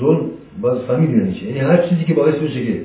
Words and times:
ظلم 0.00 0.20
باید 0.60 0.78
فهمید 0.78 1.10
یعنی 1.10 1.34
چی. 1.34 1.46
یعنی 1.46 1.58
هر 1.58 1.88
چیزی 1.88 2.04
که 2.04 2.14
باعث 2.14 2.34
بشه 2.34 2.64
که 2.64 2.80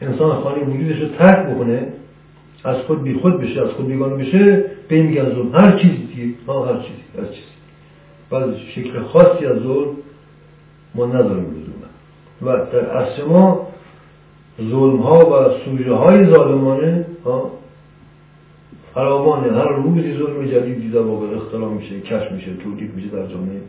انسان 0.00 0.42
خانه 0.42 0.64
وجودش 0.64 1.00
رو 1.00 1.08
ترک 1.08 1.46
بکنه 1.46 1.86
از 2.64 2.76
خود 2.76 3.02
بی 3.02 3.14
خود 3.14 3.40
بشه 3.40 3.62
از 3.62 3.70
خود 3.70 3.86
بیگانه 3.86 4.14
بشه 4.14 4.64
به 4.88 5.02
میگن 5.02 5.24
ظلم 5.24 5.54
هر 5.54 5.78
چیزی 5.78 6.36
ها 6.46 6.66
هر 6.66 6.82
چیزی 6.82 7.02
هر 7.18 7.24
چیزی. 7.24 7.52
بعد 8.30 8.56
شکل 8.56 9.00
خاصی 9.00 9.46
از 9.46 9.58
ظلم 9.58 9.88
ما 10.94 11.06
نداریم 11.06 11.62
و 12.42 12.46
در 12.46 12.78
اصل 12.78 13.24
ما 13.24 13.68
ظلم 14.70 14.96
ها 14.96 15.18
و 15.30 15.50
سوژه 15.64 15.92
های 15.92 16.26
ظالمانه 16.26 17.06
فراوانه. 18.94 19.52
هر 19.52 19.68
روزی 19.68 20.18
ظلم 20.18 20.46
جدیدی 20.46 20.90
در 20.90 21.00
واقع 21.00 21.36
اختراع 21.36 21.72
میشه 21.72 22.00
کشف 22.00 22.32
میشه 22.32 22.54
تولید 22.54 22.94
میشه 22.94 23.08
در 23.08 23.26
جامعه 23.26 23.60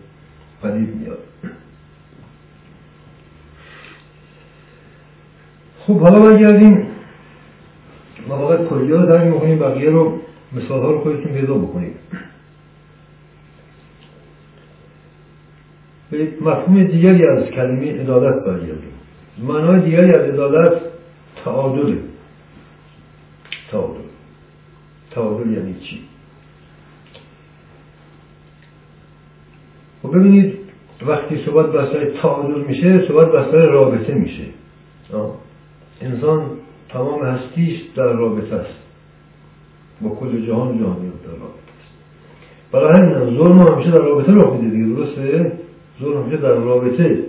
پدید 0.63 0.95
میاد. 0.95 1.19
خب 5.87 5.99
حالا 5.99 6.19
برگردیم 6.19 6.87
مواقع 8.27 8.65
کلی 8.65 8.87
رو 8.87 9.05
درک 9.05 9.33
می‌کنیم 9.33 9.59
بقیه 9.59 9.89
رو 9.89 10.19
مثال 10.53 10.81
ها 10.81 10.91
رو 10.91 10.99
خودتون 10.99 11.33
پیدا 11.33 11.53
بکنید. 11.53 11.95
به 16.11 16.27
مفهوم 16.41 16.83
دیگری 16.83 17.25
از 17.25 17.49
کلمه 17.49 18.01
عدالت 18.01 18.45
برگردیم. 18.45 18.93
معنای 19.43 19.81
دیگری 19.81 20.13
از 20.13 20.21
عدالت 20.21 20.81
تعادله. 21.45 21.97
تعادل. 23.71 23.99
تعادل 25.11 25.51
یعنی 25.51 25.73
چی؟ 25.73 25.99
خب 30.03 30.15
ببینید 30.15 30.53
وقتی 31.07 31.45
صحبت 31.45 31.65
بسر 31.65 32.05
تعادل 32.05 32.61
میشه 32.61 33.07
صحبت 33.07 33.27
بسر 33.27 33.65
رابطه 33.65 34.13
میشه. 34.13 34.43
انسان 36.03 36.45
تمام 36.89 37.25
هستیش 37.25 37.81
در 37.95 38.13
رابطه 38.13 38.55
است. 38.55 38.79
با 40.01 40.09
کل 40.09 40.45
جهان 40.47 40.79
جهانیات 40.79 41.23
در 41.23 41.29
رابطه 41.29 41.73
است. 41.79 41.93
برای 42.71 42.99
همین 42.99 43.37
ظلم 43.37 43.59
همیشه 43.59 43.91
در 43.91 43.97
رابطه 43.97 44.31
رخ 44.31 44.53
میده 44.53 44.75
دیگه 44.75 44.95
درسته؟ 44.95 45.51
ظلم 46.01 46.21
همیشه 46.21 46.37
در 46.37 46.53
رابطه 46.53 47.23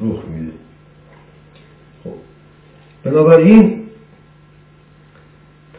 رخ 0.00 0.24
میده. 0.28 0.52
خب 2.04 2.10
بنابراین 3.04 3.80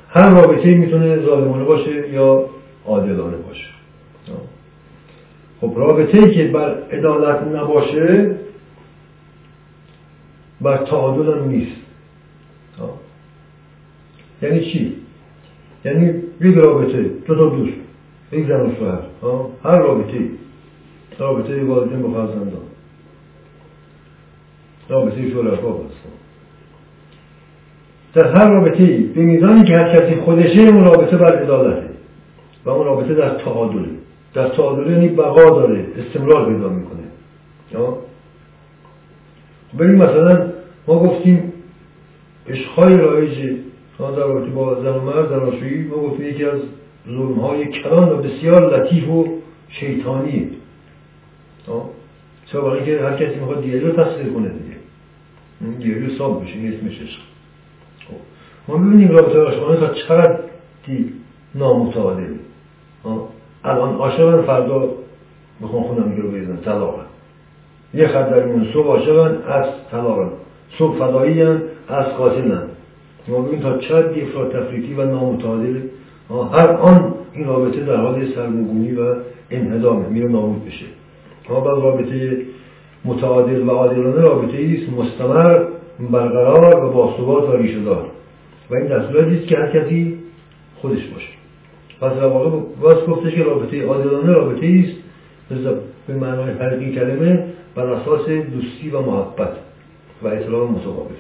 هر 0.09 0.29
رابطه 0.29 0.75
می‌تونه 0.75 1.25
ظالمانه 1.25 1.63
باشه 1.63 2.09
یا 2.09 2.45
عادلانه 2.85 3.37
باشه. 3.37 3.71
خب 5.61 5.73
رابطه 5.75 6.17
ای 6.17 6.31
که 6.31 6.47
بر 6.47 6.83
عدالت 6.91 7.41
نباشه 7.43 8.35
بر 10.61 10.77
تعادل 10.77 11.43
نیست. 11.47 11.81
یعنی 14.41 14.59
چی؟ 14.59 14.95
یعنی 15.85 16.13
یک 16.41 16.55
رابطه 16.55 17.03
دو 17.27 17.35
تا 17.35 17.49
دوست. 17.49 17.77
یک 18.31 18.47
زن 18.47 18.61
و 18.61 18.75
شوهر. 18.75 18.99
هر 19.63 19.77
رابطه 19.77 20.17
رابطه 21.19 21.63
والدین 21.63 22.01
با 22.01 22.09
فرزندان. 22.09 22.61
رابطه 24.89 25.29
شرکا 25.29 25.73
هست 25.73 26.01
در 28.13 28.27
هر 28.27 28.49
رابطه 28.49 28.97
به 28.97 29.21
میزانی 29.21 29.63
که 29.63 29.73
هر 29.73 29.99
کسی 29.99 30.15
خودشه 30.15 30.59
اون 30.59 30.83
رابطه 30.83 31.17
بر 31.17 31.35
عدالته. 31.35 31.89
و 32.65 32.69
اون 32.69 32.85
رابطه 32.85 33.13
در 33.13 33.29
تعادله. 33.29 33.89
در 34.33 34.49
تعادله 34.49 34.91
یعنی 34.91 35.09
بقا 35.09 35.49
داره 35.49 35.85
استمرار 35.97 36.53
پیدا 36.53 36.69
می‌کنه. 36.69 37.01
ببین 39.79 39.95
مثلا 39.95 40.47
ما 40.87 40.99
گفتیم 40.99 41.53
عشقهای 42.49 42.97
رایج 42.97 43.57
در 44.09 44.17
رابطه 44.17 44.51
با 44.51 44.81
زن 44.81 44.89
و 44.89 45.01
مرد 45.01 45.29
زناشویی 45.29 45.83
ما 45.83 45.95
گفتیم 45.95 46.25
یکی 46.25 46.45
از 46.45 46.59
ظلمهای 47.07 47.65
کلان 47.65 48.09
و 48.09 48.15
بسیار 48.17 48.77
لطیف 48.77 49.09
و 49.09 49.37
شیطانیه 49.69 50.47
چرا؟ 52.45 52.61
برای 52.61 52.77
اینکه 52.77 53.05
هر 53.05 53.17
کسی 53.17 53.39
می‌خواد 53.39 53.61
دیگری 53.61 53.79
رو 53.79 54.03
تصدیق 54.03 54.33
کنه 54.33 54.49
دیگه. 54.49 54.77
دیگری 55.77 56.05
رو 56.05 56.13
ساب 56.17 56.43
بشه 56.43 56.53
این 56.53 56.73
اسمش 56.73 57.01
عشق. 57.01 57.19
ما 58.67 58.77
ببینیم 58.77 59.11
رابطه 59.11 59.39
عاشقانه 59.39 59.79
تا 59.79 59.93
چقدر 59.93 60.39
نامتعادل. 61.55 62.33
الان 63.63 63.95
عاشقن 63.95 64.41
فردا 64.41 64.89
خونم 65.61 66.07
میگه 66.09 66.21
رو 66.21 66.31
بریزن 66.31 66.57
طلاقن. 66.57 67.05
یه 67.93 68.07
خط 68.07 68.29
در 68.29 68.43
اون 68.43 68.67
صبح 68.73 68.87
عاشقن 68.87 69.37
از 69.47 69.65
طلاقن. 69.91 70.29
صبح 70.77 70.97
فدایی 70.99 71.41
از 71.87 72.05
قاتلن. 72.17 72.63
ما 73.27 73.41
ببینیم 73.41 73.61
تا 73.61 73.77
چقدر 73.77 74.21
افراد 74.21 74.51
تفریطی 74.51 74.93
و 74.93 75.05
نامتعادل 75.05 75.79
هر 76.53 76.67
آن 76.67 77.13
این 77.33 77.47
رابطه 77.47 77.85
در 77.85 77.95
حال 77.95 78.33
سرمگونی 78.35 78.91
و 78.91 79.15
انهدامه 79.51 80.09
میره 80.09 80.27
نابود 80.27 80.65
بشه. 80.65 80.85
ما 81.49 81.59
بعد 81.59 81.83
رابطه 81.83 82.37
متعادل 83.05 83.67
و 83.67 83.71
عادلانه 83.71 84.21
رابطه 84.21 84.57
ایست 84.57 84.89
مستمر 84.89 85.63
برقرار 86.11 86.85
و 86.85 86.91
باثبات 86.91 87.49
و 87.49 87.55
ریشه 87.57 87.79
دار. 87.79 88.05
و 88.69 88.75
این 88.75 88.87
در 88.87 89.07
صورتی 89.07 89.45
که 89.45 89.57
هر 89.57 89.67
کسی 89.67 90.17
خودش 90.81 91.07
باشه. 91.07 91.29
پس 92.01 92.17
در 92.17 92.25
واقع 92.25 92.59
باز 92.81 92.97
گفتش 93.05 93.33
که 93.33 93.43
رابطه 93.43 93.85
عادلانه 93.85 94.33
رابطه 94.33 94.65
است 94.67 94.97
به 96.07 96.15
معنای 96.15 96.53
حقیقی 96.53 96.95
کلمه 96.95 97.45
بر 97.75 97.85
اساس 97.85 98.29
دوستی 98.29 98.89
و 98.89 99.01
محبت 99.01 99.53
و 100.23 100.27
احترام 100.27 100.71
متقابل. 100.71 101.15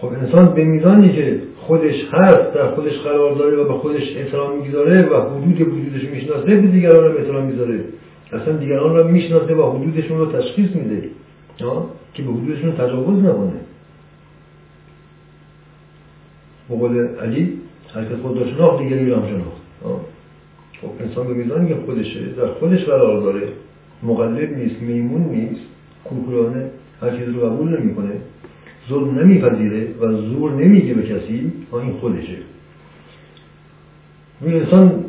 خب 0.00 0.06
انسان 0.06 0.54
به 0.54 0.64
میزانی 0.64 1.12
که 1.12 1.42
خودش 1.56 2.04
هست 2.12 2.54
در 2.54 2.74
خودش 2.74 2.98
قرار 2.98 3.34
داره 3.34 3.56
و 3.56 3.68
به 3.68 3.74
خودش 3.74 4.16
احترام 4.16 4.56
می‌گذاره 4.56 5.08
و 5.08 5.20
حدود 5.20 5.60
وجودش 5.60 6.04
می‌شناسه 6.04 6.56
به 6.56 6.66
دیگران 6.66 7.04
رو 7.04 7.18
احترام 7.18 7.44
می‌ذاره. 7.44 7.84
اصلا 8.32 8.56
دیگران 8.56 8.96
رو 8.96 9.08
می‌شناسه 9.08 9.54
و 9.54 9.78
حدودشون 9.78 10.18
رو 10.18 10.32
تشخیص 10.32 10.70
میده 10.76 11.08
که 12.14 12.22
به 12.22 12.32
حدودشون 12.32 12.72
تجاوز 12.72 13.24
نکنه. 13.24 13.60
به 16.68 16.76
قول 16.76 17.06
علی 17.06 17.58
هر 17.94 18.04
کس 18.04 18.20
خود 18.22 18.48
شناخت 18.48 18.82
دیگری 18.82 19.12
هم 19.12 19.26
شناخت 19.26 19.60
خب 20.80 20.88
انسان 21.00 21.26
به 21.26 21.34
میزانی 21.34 21.68
که 21.68 21.74
خودشه 21.74 22.20
در 22.36 22.46
خودش 22.46 22.84
قرار 22.84 23.22
داره. 23.22 23.48
مقلب 24.02 24.56
نیست 24.56 24.82
میمون 24.82 25.22
نیست 25.22 25.60
کورکورانه 26.04 26.70
هر 27.00 27.16
چیز 27.16 27.28
رو 27.28 27.46
قبول 27.46 27.80
نمی‌کنه. 27.80 28.12
ظلم 28.88 29.18
نمیپذیره 29.18 29.88
و 30.00 30.12
زور 30.12 30.52
نمیگه 30.52 30.94
به 30.94 31.02
کسی 31.02 31.52
این 31.80 31.92
خودشه. 31.92 32.36
این 34.42 34.54
انسان 34.54 35.04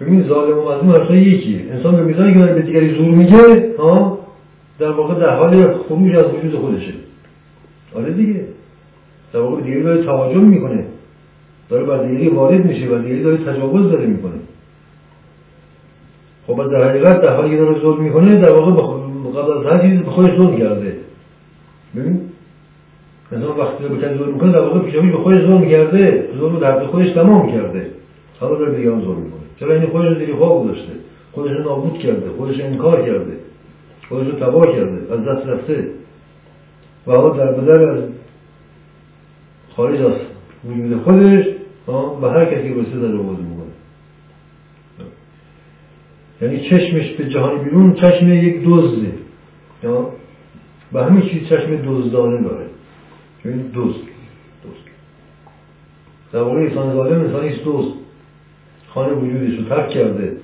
ببین 0.00 0.28
ظالم 0.28 0.58
و 0.58 0.62
مظلوم 0.62 0.92
هر 0.92 1.14
یکیه. 1.14 1.60
انسان 1.72 1.96
به 1.96 2.02
میزانی 2.02 2.32
که 2.32 2.38
به 2.38 2.62
دیگری 2.62 2.94
زور 2.94 3.14
میگه 3.14 3.72
ها 3.78 4.18
در 4.78 4.90
واقع 4.90 5.14
در 5.14 5.36
حال 5.36 5.74
خروج 5.74 6.16
از 6.16 6.26
وجود 6.34 6.54
خودشه. 6.60 6.92
آره 7.94 8.12
دیگه. 8.12 8.44
در 9.32 9.40
واقع 9.40 9.62
دیگری 9.62 9.82
داره 9.82 10.02
تهاجم 10.02 10.44
می‌کنه. 10.44 10.84
داره 11.68 11.84
بر 11.84 12.06
دیگری 12.06 12.28
وارد 12.28 12.64
میشه 12.64 12.88
و 12.88 12.98
دیگری 12.98 13.22
داره 13.22 13.36
تجاوز 13.36 13.90
داره 13.90 14.06
می‌کنه. 14.06 14.32
خب 16.46 16.70
در 16.70 16.88
حقیقت 16.88 17.22
در 17.22 17.36
حالی 17.36 17.50
که 17.50 17.56
داره 17.56 17.80
ظلم 17.80 18.02
می‌کنه 18.02 18.40
در 18.40 18.50
واقع 18.50 18.72
قبل 19.40 19.58
از 19.58 19.72
هر 19.72 19.88
چیز 19.88 20.00
به 20.00 20.10
خودش 20.10 20.36
ظلم 20.36 20.56
کرده. 20.56 20.96
ببین؟ 21.96 22.20
انسان 23.32 23.56
وقتی 23.58 23.88
به 23.88 23.96
کسی 23.96 24.18
ظلم 24.18 24.32
می‌کنه 24.32 24.52
در 24.52 24.60
واقع 24.60 24.78
پیشاپیش 24.78 25.10
به 25.10 25.18
خودش 25.18 25.40
ظلم 25.40 25.68
کرده 25.68 26.28
ظلم 26.38 26.58
در 26.58 26.86
خودش 26.86 27.10
تمام 27.10 27.52
کرده. 27.52 27.90
حالا 28.40 28.54
داره 28.58 28.76
دیگران 28.76 29.00
ظلم 29.00 29.16
می‌کنه. 29.16 29.40
چرا 29.60 29.74
این 29.74 29.86
خودش 29.86 30.08
رو 30.08 30.14
دیگه 30.14 30.34
خواب 30.34 30.64
گذاشته؟ 30.64 30.92
خودش 31.32 31.50
رو 31.50 31.62
نابود 31.62 31.98
کرده. 31.98 32.30
خودش 32.36 32.60
انکار 32.60 33.06
کرده. 33.06 33.36
خودش 34.08 34.26
رو 34.26 34.32
تباه 34.32 34.66
کرده. 34.66 35.14
از 35.14 35.24
دست 35.24 35.46
رفته. 35.46 35.88
و 37.06 37.12
حالا 37.12 37.36
در 37.36 37.52
بدر 37.52 37.88
از 37.88 38.04
خارج 39.76 40.00
از 40.02 40.12
وجود 40.64 41.02
خودش 41.02 41.46
به 42.20 42.30
هر 42.30 42.44
کسی 42.44 42.68
رسید 42.74 43.00
در 43.00 43.16
آورده 43.16 43.42
می‌کنه. 43.42 43.66
یعنی 46.42 46.60
چشمش 46.70 47.10
به 47.10 47.24
جهان 47.24 47.64
بیرون 47.64 47.94
چشم 47.94 48.28
یک 48.28 48.62
دزده. 48.64 49.12
به 50.92 51.04
همین 51.04 51.22
چیز 51.22 51.48
چشم 51.48 51.76
دزدانه 51.86 52.42
داره. 52.42 52.65
چون 53.46 53.56
دوست 53.56 54.00
دوست 54.62 54.80
در 56.32 56.40
واقع 56.40 56.60
انسان 56.60 56.94
ظالم 56.94 57.20
انسانی 57.20 57.48
است 57.48 57.64
دوست 57.64 57.92
خانه 58.88 59.12
وجودش 59.12 59.58
رو 59.58 59.64
ترک 59.64 59.88
کرده 59.88 60.36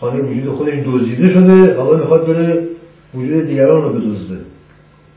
خانه 0.00 0.22
وجود 0.22 0.54
خودش 0.54 0.74
دزدیده 0.86 1.32
شده 1.32 1.76
حالا 1.80 1.98
می‌خواد 1.98 2.26
بره 2.26 2.66
وجود 3.14 3.46
دیگران 3.46 3.82
رو 3.82 3.92
بدزده 3.92 4.40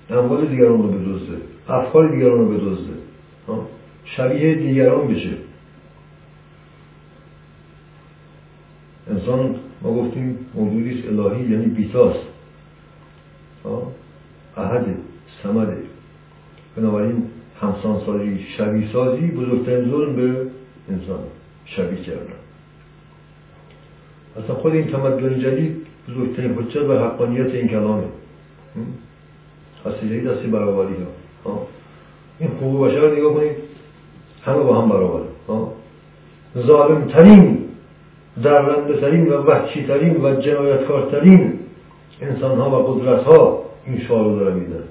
اموال 0.10 0.46
دیگران 0.46 0.78
رو 0.78 0.88
بدزده 0.88 1.42
افکار 1.70 2.08
دیگران 2.08 2.38
رو 2.38 2.46
بدزده 2.46 3.00
شبیه 4.06 4.56
دیگران 4.56 5.08
بشه 5.08 5.34
انسان 9.10 9.56
ما 9.82 9.94
گفتیم 9.94 10.38
موجودی 10.56 11.08
الهی 11.08 11.52
یعنی 11.52 11.66
بیتاست 11.66 12.20
احد 14.58 14.86
سمده 15.44 15.89
همسان 18.00 18.18
سازی 18.18 18.46
شبیه 18.58 18.94
سازی 18.94 19.28
بزرگترین 19.28 19.92
ظلم 19.92 20.16
به 20.16 20.48
انسان 20.90 21.20
شبیه 21.66 22.02
کردن. 22.02 22.40
اصلا 24.44 24.56
خود 24.56 24.74
این 24.74 24.88
تمدن 24.88 25.40
جدید 25.40 25.86
بزرگترین 26.10 26.54
حجت 26.54 26.82
و 26.82 26.94
حقانیت 26.94 27.54
این 27.54 27.68
کلامه. 27.68 28.04
اصلی 29.86 30.10
جدید 30.10 30.48
برابری 30.48 30.96
ها. 31.46 31.68
این 32.40 32.50
حقوق 32.50 32.88
بشر 32.88 33.16
نگاه 33.16 33.34
کنید 33.34 33.52
همه 34.46 34.64
با 34.64 34.82
هم 34.82 34.90
برابر. 34.90 35.22
ظالم 36.58 37.08
ترین 37.08 37.58
ترین 38.94 39.28
و 39.28 39.34
وحشی 39.34 39.84
ترین 39.84 40.22
و 40.24 40.42
جنایتکارترین 40.42 41.60
انسان 42.22 42.58
ها 42.58 42.70
و 42.70 42.94
قدرت 42.94 43.24
ها 43.24 43.64
این 43.86 44.00
شعار 44.00 44.26
رو 44.26 44.40
داره 44.40 44.54
میدن. 44.54 44.84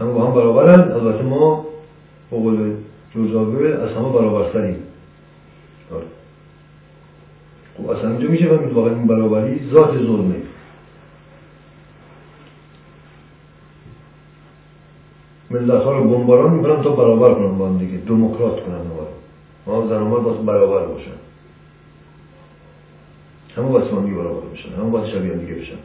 همه 0.00 0.12
با 0.12 0.26
هم 0.26 0.34
برابرن. 0.34 0.92
البته 0.92 1.22
ما 1.22 1.66
با 2.30 2.38
قول 2.38 2.72
جورج 3.14 3.36
از 3.80 3.90
همه 3.90 4.12
برابرتریم. 4.12 4.82
آره. 5.94 6.06
خب 7.78 7.90
اصلا 7.90 8.10
اینجا 8.10 8.28
میشه 8.28 8.48
فهمید 8.48 8.72
واقعا 8.72 8.94
این 8.94 9.06
برابری 9.06 9.70
ذات 9.72 9.92
ظلمه. 9.92 10.34
ملت 15.50 15.82
ها 15.82 15.98
رو 15.98 16.04
بمباران 16.04 16.52
می‌کنن 16.52 16.82
تا 16.82 16.90
برابر 16.90 17.34
کنن 17.34 17.58
با 17.58 17.66
هم 17.66 17.78
دیگه. 17.78 17.96
دموکرات 17.96 18.60
کنن 18.60 18.76
ما 19.66 19.86
زن 19.88 20.02
و 20.02 20.08
مرد 20.08 20.22
باید 20.22 20.44
برابر 20.44 20.86
باشن. 20.86 21.10
همه 23.56 23.68
باید 23.68 23.84
اسلامی 23.84 24.14
برابر 24.14 24.46
بشن. 24.52 24.68
همه 24.80 24.90
باید 24.90 25.06
شبیه 25.06 25.34
دیگه 25.34 25.54
بشن. 25.54 25.76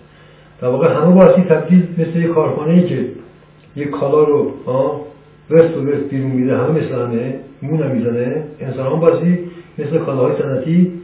در 0.61 0.67
واقع 0.67 0.93
همه 0.93 1.15
باید 1.15 1.47
تبدیل 1.47 1.87
مثل 1.97 2.15
یک 2.19 2.31
کارخانه 2.31 2.73
ای 2.73 2.89
که 2.89 3.09
یک 3.75 3.89
کالا 3.89 4.23
رو 4.23 4.53
ورست 5.49 5.77
و 5.77 5.81
ورست 5.81 6.09
بیرون 6.09 6.31
میده 6.31 6.57
همه 6.57 6.69
مثل 6.69 6.95
همه 7.01 7.39
مون 7.61 7.91
می‌زنه 7.91 8.47
انسان 8.59 8.91
هم 8.91 8.99
باید 8.99 9.39
مثل 9.77 9.97
کالاهای 9.97 10.41
سنتی 10.41 11.01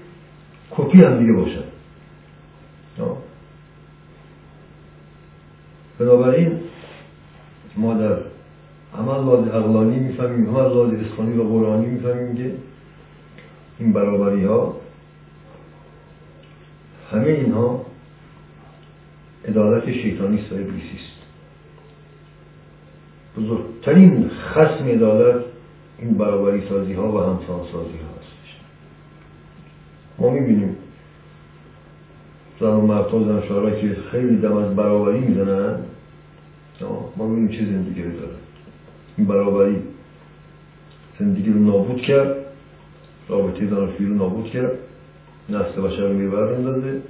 کپی 0.72 1.04
هم 1.04 1.19
دیگه 1.19 1.34
باشن. 1.34 1.64
بنابراین 6.00 6.60
ما 7.78 7.94
در 7.94 8.18
هم 8.98 9.10
از 9.10 9.24
اقلانی 9.48 10.00
می‌فهمیم 10.00 10.50
هم 10.50 10.56
از 10.56 10.72
لحاظ 10.72 10.94
اسخانی 10.94 11.38
و 11.38 11.44
قرآنی 11.44 11.86
می‌فهمیم 11.86 12.36
که 12.38 12.52
این 13.80 13.94
برابری 13.94 14.44
ها 14.44 14.75
همه 17.12 17.28
اینها 17.28 17.86
ادالت 19.46 19.88
و 20.52 20.56
ابلیسی 20.56 20.96
است 20.96 21.17
بزرگترین 23.38 24.30
خسم 24.30 24.88
عدالت 24.88 25.44
این 26.00 26.13
برابری 26.13 26.62
سازی 26.69 26.94
ها 26.94 27.12
و 27.12 27.19
همسان 27.19 27.60
سازی 27.72 27.98
ها 27.98 28.10
هستش. 28.19 28.56
ما 30.19 30.30
می‌بینیم 30.30 30.75
زن 32.60 32.68
و 32.68 32.81
مردها 32.81 33.24
زن 33.24 33.81
که 33.81 33.98
خیلی 34.12 34.38
دم 34.38 34.57
از 34.57 34.75
برابری 34.75 35.19
می‌زنن 35.19 35.75
ما 37.18 37.28
ببینیم 37.28 37.48
چه 37.48 37.66
زندگی 37.66 38.04
رو 38.04 38.12
دارن. 38.12 38.38
این 39.18 39.28
برابری 39.28 39.78
زندگی 41.19 41.51
رو 41.51 41.60
نابود 41.60 42.01
کرد 42.01 42.36
رابطه 43.30 43.68
زناشویی 43.68 44.10
رو 44.10 44.16
نابود 44.16 44.45
کرد 44.45 44.72
نسل 45.50 45.81
بشر 45.81 46.07
رو 46.07 46.13
می‌برن 46.13 46.62
داده 46.62 47.01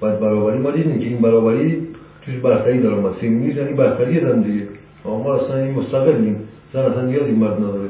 باید 0.00 0.20
برابری 0.20 0.58
ما 0.58 0.70
دیدیم 0.70 0.98
که 0.98 1.06
این 1.06 1.20
برابری 1.20 1.88
توش 2.22 2.34
برتری 2.34 2.80
داره 2.80 2.96
ما 2.96 3.12
فیمینیزم 3.12 3.58
یعنی 3.58 3.72
برتری 3.72 4.20
زن 4.20 4.40
دیگه. 4.40 4.65
ما 5.06 5.34
اصلا 5.34 5.56
این 5.56 5.74
مستقلیم 5.74 6.48
زن 6.72 6.80
اصلا 6.80 7.02
نیازی 7.02 7.30
مرد 7.30 7.56
نداره 7.56 7.88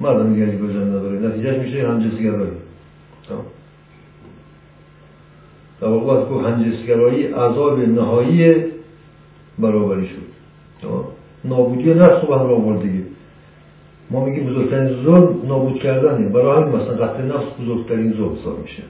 مرد 0.00 0.20
هم 0.20 0.26
نیازی 0.26 0.56
به 0.56 0.66
زن 0.66 0.88
نداره 0.88 1.18
نتیجهش 1.18 1.58
میشه 1.58 1.88
همجنسگرایی 1.88 2.50
در 5.80 5.88
واقع 5.88 6.04
باید 6.04 6.28
که 6.28 6.48
همجنسگرایی 6.48 7.26
عذاب 7.26 7.80
نهایی 7.80 8.64
برابری 9.58 10.06
شد 10.06 10.26
نابودی 11.44 11.94
نفس 11.94 12.24
رو 12.24 12.34
همراه 12.34 12.52
آورد 12.52 12.82
دیگه 12.82 13.04
ما 14.10 14.24
میگیم 14.24 14.46
بزرگترین 14.46 15.04
ظلم 15.04 15.46
نابود 15.48 15.78
کردنه 15.80 16.28
برای 16.28 16.62
همین 16.62 16.76
مثلا 16.76 17.06
قتل 17.06 17.24
نفس 17.24 17.46
بزرگترین 17.60 18.12
ظلم 18.12 18.36
حساب 18.40 18.58
میشه 18.62 18.82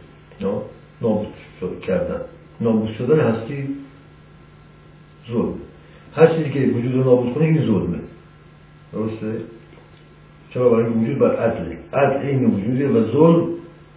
نابود 1.03 1.27
شد 1.61 1.81
کردن 1.81 2.21
نابود 2.61 2.91
شدن 2.99 3.21
هستی 3.21 3.69
ظلم 5.33 5.55
هر 6.17 6.27
چیزی 6.27 6.51
که 6.51 6.61
وجود 6.61 6.95
رو 6.95 7.05
نابود 7.05 7.35
کنه 7.35 7.45
این 7.45 7.67
ظلمه. 7.67 7.99
درسته؟ 8.93 9.41
چرا؟ 10.51 10.69
برای 10.69 10.85
وجود 10.85 11.19
بر 11.19 11.37
عدل 11.37 11.73
عدل 11.93 12.27
این 12.27 12.45
وجوده 12.45 12.89
و 12.89 13.13
ظلم 13.13 13.47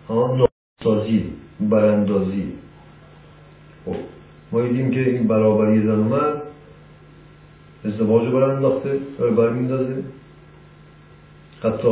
ناسازی 0.10 1.26
براندازی. 1.60 2.44
خب 3.86 3.96
ما 4.52 4.62
دیدیم 4.62 4.92
که 4.92 5.10
این 5.10 5.28
برابری 5.28 5.82
زن 5.82 6.00
و 6.00 6.04
مرد 6.04 6.42
ازدواج 7.86 8.26
رو 8.26 8.32
برانداخته 8.32 9.00
و 9.20 9.32
برمیندازه 9.32 10.04
حتی 11.64 11.90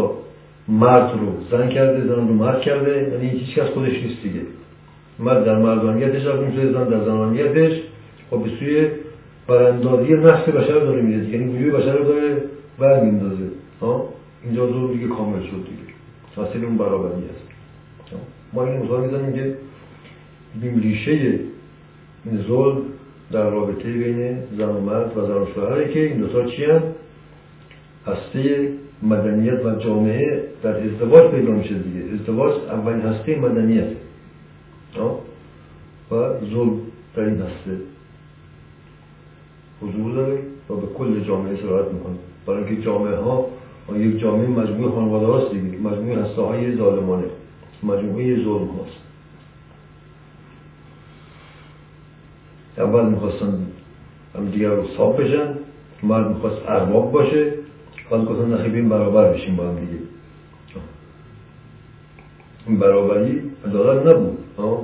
مرد 0.67 1.11
رو 1.19 1.57
زن 1.57 1.69
کرده 1.69 2.07
زن 2.07 2.27
رو 2.27 2.33
مرد 2.33 2.61
کرده 2.61 3.09
یعنی 3.11 3.29
هیچ 3.39 3.55
کس 3.55 3.67
خودش 3.67 4.03
نیست 4.03 4.21
دیگه. 4.23 4.41
مرد 5.19 5.45
در 5.45 5.57
مردانیتش 5.57 6.25
رفت 6.25 6.41
میشه 6.41 6.71
زن 6.71 6.83
در 6.83 7.05
زنانیتش. 7.05 7.81
خب 8.29 8.43
به 8.43 8.49
سوی 8.59 8.87
براندازی 9.47 10.13
نفس 10.13 10.49
بشر 10.49 10.79
داره 10.79 11.01
میده 11.01 11.29
یعنی 11.29 11.57
وجود 11.57 11.73
بشر 11.73 11.97
رو 11.97 12.03
داره 12.03 12.43
برمیندازه 12.79 13.47
اینجا 14.43 14.67
زور 14.67 14.93
دیگه 14.93 15.07
کامل 15.07 15.41
شد 15.41 15.51
دیگه. 15.51 15.93
حاصل 16.35 16.65
اون 16.65 16.77
برابری 16.77 17.11
است 17.11 17.47
ما 18.53 18.63
این 18.63 18.81
مثال 18.81 19.01
می‌زنیم 19.01 19.33
که 19.33 19.57
بیم 20.61 20.79
ریشه 20.79 21.39
ظلم 22.47 22.81
در 23.31 23.49
رابطه 23.49 23.91
بین 23.91 24.37
زن 24.57 24.69
و 24.69 24.81
مرد 24.81 25.17
و 25.17 25.25
زن 25.25 25.33
و 25.33 25.45
شوهره 25.55 25.93
که 25.93 26.03
این 26.03 26.17
دوتا 26.17 26.45
چی 26.45 26.65
هم؟ 26.65 26.83
هسته 28.07 28.71
مدنیت 29.03 29.65
و 29.65 29.75
جامعه 29.75 30.43
در 30.63 30.83
ازدواج 30.83 31.31
پیدا 31.31 31.51
میشه 31.51 31.73
دیگه. 31.73 32.13
ازدواج 32.13 32.53
اولین 32.53 33.01
هسته 33.01 33.39
مدنیت 33.39 33.87
و 36.11 36.15
ظلم 36.53 36.79
در 37.15 37.23
این 37.23 37.41
هسته. 37.41 37.77
حضور 39.81 40.13
داره 40.13 40.39
و 40.69 40.75
به 40.75 40.87
کل 40.87 41.23
جامعه 41.23 41.61
سرایت 41.61 41.87
می‌کنه. 41.93 42.15
برای 42.45 42.63
اینکه 42.63 42.81
جامعه 42.81 43.15
ها 43.15 43.47
یک 43.95 44.19
جامعه 44.19 44.47
مجموعه 44.47 44.91
خانواده 44.91 45.25
هاست 45.25 45.51
دیگه. 45.51 45.77
مجموعه 45.77 46.23
هسته 46.23 46.41
های 46.41 46.77
ظالمانه. 46.77 47.23
مجموعه 47.83 48.35
ظلم 48.35 48.67
هاست. 48.67 48.97
اول 52.77 53.05
می‌خواستن 53.05 53.67
هم 54.35 54.45
دیگر 54.45 54.69
رو 54.69 54.83
صاف 54.97 55.19
بشن 55.19 55.47
مرد 56.03 56.27
می‌خواست 56.27 56.61
ارباب 56.67 57.11
باشه. 57.11 57.53
بعد 58.11 58.25
گفتن 58.25 58.53
نخی 58.53 58.69
بین 58.69 58.89
برابر 58.89 59.33
بشیم 59.33 59.55
با 59.55 59.63
هم 59.63 59.75
دیگه. 59.75 60.03
این 62.67 62.79
برابری 62.79 63.41
عدالت 63.65 64.07
نبود. 64.07 64.37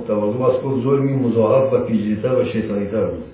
در 0.08 0.14
واقع 0.14 0.38
باز 0.38 0.52
که 0.52 0.82
ظلمی 0.84 1.12
مضاعف 1.12 1.72
و 1.72 1.78
پیجیتر 1.78 2.34
و 2.34 2.44
شیطانیتر 2.44 3.04
بود. 3.04 3.24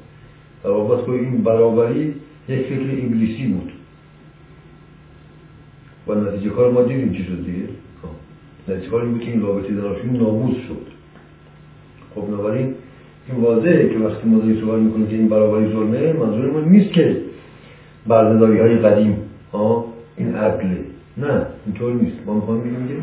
واقع 0.65 0.97
باز 0.97 1.09
این 1.09 1.43
برابری 1.43 2.15
یک 2.49 2.67
فکر 2.67 2.81
انگلیسی 2.81 3.47
بود 3.47 3.73
و 6.09 6.15
نتیجه 6.15 6.51
کار 6.51 6.71
ما 6.71 6.83
دیدیم 6.83 7.13
چی 7.13 7.25
شد 7.25 7.45
دیگه 7.47 7.69
نتیجه 8.69 8.91
کار 8.91 9.03
این 9.03 9.13
بود 9.13 9.21
که 9.21 9.31
این 9.31 9.43
رابطه 9.43 9.75
زناشویی 9.75 10.19
نابود 10.19 10.57
شد 10.69 10.87
خب 12.15 12.27
بنابراین 12.27 12.75
این 13.29 13.41
واضحه 13.41 13.89
که 13.89 13.99
وقتی 13.99 14.29
ما 14.29 14.39
داریم 14.39 14.61
سوال 14.61 14.81
می‌کنیم 14.81 15.07
که 15.07 15.15
این 15.15 15.29
برابری 15.29 15.73
ظلمه 15.73 16.13
منظور 16.13 16.51
ما 16.51 16.61
نیست 16.61 16.93
که 16.93 17.17
بردهداری 18.07 18.59
های 18.59 18.77
قدیم 18.77 19.17
ها 19.53 19.85
این 20.17 20.35
عقله 20.35 20.85
نه 21.17 21.47
اینطور 21.67 21.93
نیست 21.93 22.17
ما 22.27 22.35
می‌خوایم 22.35 22.61
بگیم 22.61 22.89
که 22.89 22.95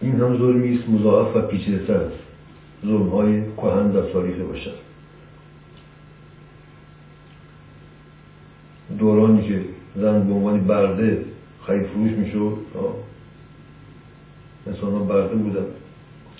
این 0.00 0.12
هم 0.12 0.38
ظلمی 0.38 0.78
است 0.78 0.88
مضاعف 0.88 1.36
و 1.36 1.40
پیچیده 1.40 1.86
تر 1.86 1.94
است 1.94 2.18
ظلم 2.86 3.08
های 3.08 3.42
کهن 3.56 3.90
در 3.90 4.02
تاریخ 4.02 4.36
باشد 4.36 4.89
دورانی 8.98 9.42
که 9.48 9.60
زن 9.96 10.22
به 10.28 10.34
عنوان 10.34 10.60
برده 10.60 11.24
خرید 11.62 11.86
فروش 11.86 12.10
می‌شد. 12.10 12.56
انسان 14.66 14.92
ها 14.92 14.98
برده 14.98 15.34
بودن. 15.34 15.64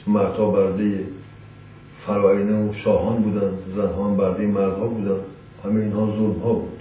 مردها 0.07 0.51
برده 0.51 1.05
فراینه 2.07 2.69
و 2.69 2.75
شاهان 2.75 3.23
بودن. 3.23 3.51
زنها 3.77 4.09
برده 4.09 4.47
مردها 4.47 4.87
بودن. 4.87 5.21
همه 5.65 5.81
اینها 5.81 6.07
ظلم 6.07 6.41
ها 6.45 6.53
بود. 6.53 6.79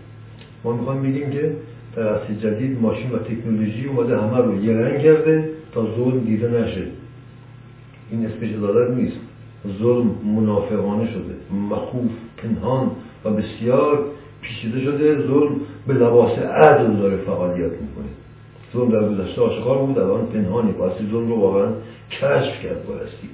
ما 0.64 0.74
می‌خوایم 0.74 1.02
بگیم 1.02 1.30
که 1.30 1.52
در 1.96 2.16
عصر 2.16 2.34
جدید 2.34 2.82
ماشین 2.82 3.12
و 3.12 3.18
تکنولوژی 3.18 3.86
اومده 3.86 4.18
همه 4.18 4.38
رو 4.38 4.64
یه 4.64 4.74
رنگ 4.74 5.02
کرده 5.02 5.50
تا 5.72 5.86
ظلم 5.96 6.20
دیده 6.20 6.62
نشه. 6.62 6.84
این 8.12 8.26
اسمش 8.26 8.50
عدالت 8.50 8.98
نیست. 8.98 9.18
ظلم 9.80 10.10
منافقانه 10.36 11.12
شده. 11.12 11.56
مخوف 11.70 12.12
پنهان 12.38 12.92
و 13.26 13.30
بسیار 13.30 14.06
پیچیده 14.50 14.82
شده 14.82 15.28
ظلم 15.28 15.56
به 15.88 15.94
لباس 15.94 16.40
عدل 16.40 16.94
داره 16.94 17.18
فعالیت 17.18 17.72
می‌کنه. 17.72 18.10
ظلم 18.74 18.90
در 18.90 19.10
گذشته 19.10 19.42
آشکار 19.42 19.78
بود 19.78 20.00
الان 20.00 20.26
پنهانی 20.26 20.72
بایستی 20.72 21.08
ظلم 21.12 21.30
رو 21.30 21.40
واقعا 21.40 21.68
کشف 22.12 22.64
کرد 22.64 22.88
بایستی 22.88 23.30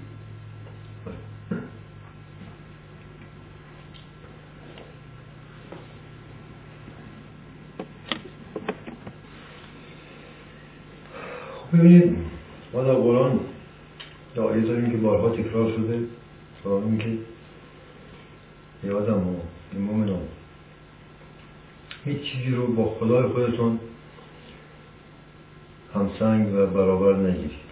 خب 11.72 11.78
ببینید 11.78 12.18
ما 12.74 12.84
در 12.84 12.94
قرآن 12.94 13.40
دعایی 14.36 14.62
داریم 14.62 14.92
که 14.92 14.98
بارها 14.98 15.30
تکرار 15.30 15.72
شده 15.72 16.00
و 16.66 16.98
که 16.98 17.18
یادم 18.84 19.28
و 19.28 19.36
این 19.74 19.82
هیچ 22.06 22.22
چیزی 22.22 22.56
رو 22.56 22.68
با 22.68 22.96
خدای 23.00 23.24
خودتون 23.24 23.80
همسنگ 25.94 26.54
و 26.54 26.66
برابر 26.66 27.16
نگیرید. 27.16 27.66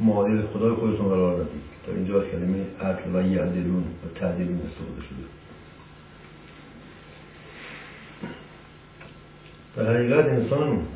معادل 0.00 0.46
خدای 0.46 0.74
خودتون 0.74 1.08
قرار 1.08 1.34
ندید. 1.34 1.62
تا 1.86 1.92
اینجا 1.92 2.24
کلمه 2.24 2.66
عدل 2.80 3.16
و 3.16 3.32
یعدلون 3.32 3.82
و 3.82 4.18
تعدیلون 4.18 4.56
استفاده 4.56 5.02
شده. 5.08 5.24
در 9.76 9.94
حقیقت 9.94 10.24
انسان 10.24 10.86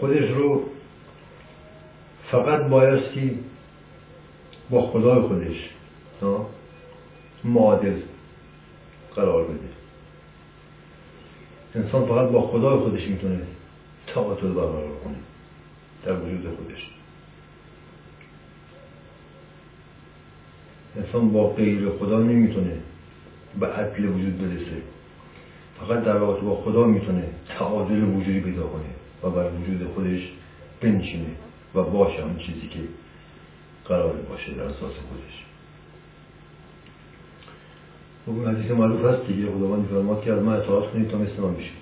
خودش 0.00 0.30
رو 0.30 0.62
فقط 2.30 2.68
بایستی 2.68 3.38
با 4.70 4.90
خدای 4.90 5.20
خودش 5.20 5.70
معادل 7.44 8.00
قرار 9.18 9.44
بده. 9.44 9.68
انسان 11.74 12.06
فقط 12.06 12.28
با 12.28 12.42
خدای 12.42 12.78
خودش 12.78 13.08
می‌تونه 13.08 13.40
تعادل 14.06 14.48
برقرار 14.48 14.96
کنه. 15.04 15.16
در 16.04 16.20
وجود 16.20 16.56
خودش. 16.56 16.90
انسان 20.96 21.32
با 21.32 21.48
غیر 21.48 21.90
خدا 21.90 22.18
نمی‌تونه 22.18 22.78
به 23.60 23.66
عدل 23.66 24.04
وجود 24.04 24.38
برسه. 24.38 24.82
فقط 25.80 26.04
در 26.04 26.12
رابطه 26.12 26.46
با 26.46 26.56
خدا 26.56 26.84
می‌تونه 26.84 27.24
تعادل 27.48 28.02
وجودی 28.02 28.40
پیدا 28.40 28.66
کنه 28.66 28.90
و 29.22 29.30
بر 29.30 29.50
وجود 29.50 29.88
خودش 29.94 30.32
بنشینه 30.80 31.30
و 31.74 31.82
باشه 31.82 32.22
اون 32.22 32.38
چیزی 32.38 32.68
که 32.68 32.80
قرار 33.84 34.12
باشه 34.12 34.52
در 34.54 34.62
اساس 34.62 34.92
خودش. 35.08 35.47
خب 38.28 38.34
این 38.34 38.48
حدیث 38.48 38.70
معروف 38.70 39.04
هست 39.04 39.26
دیگه 39.26 39.46
خداوند 39.46 39.86
فرماد 39.86 40.22
که 40.22 40.32
از 40.32 40.42
من 40.42 40.56
اطاعت 40.56 40.92
کنید 40.92 41.08
تا 41.08 41.18
مثل 41.18 41.42
من 41.42 41.54
بشید. 41.54 41.72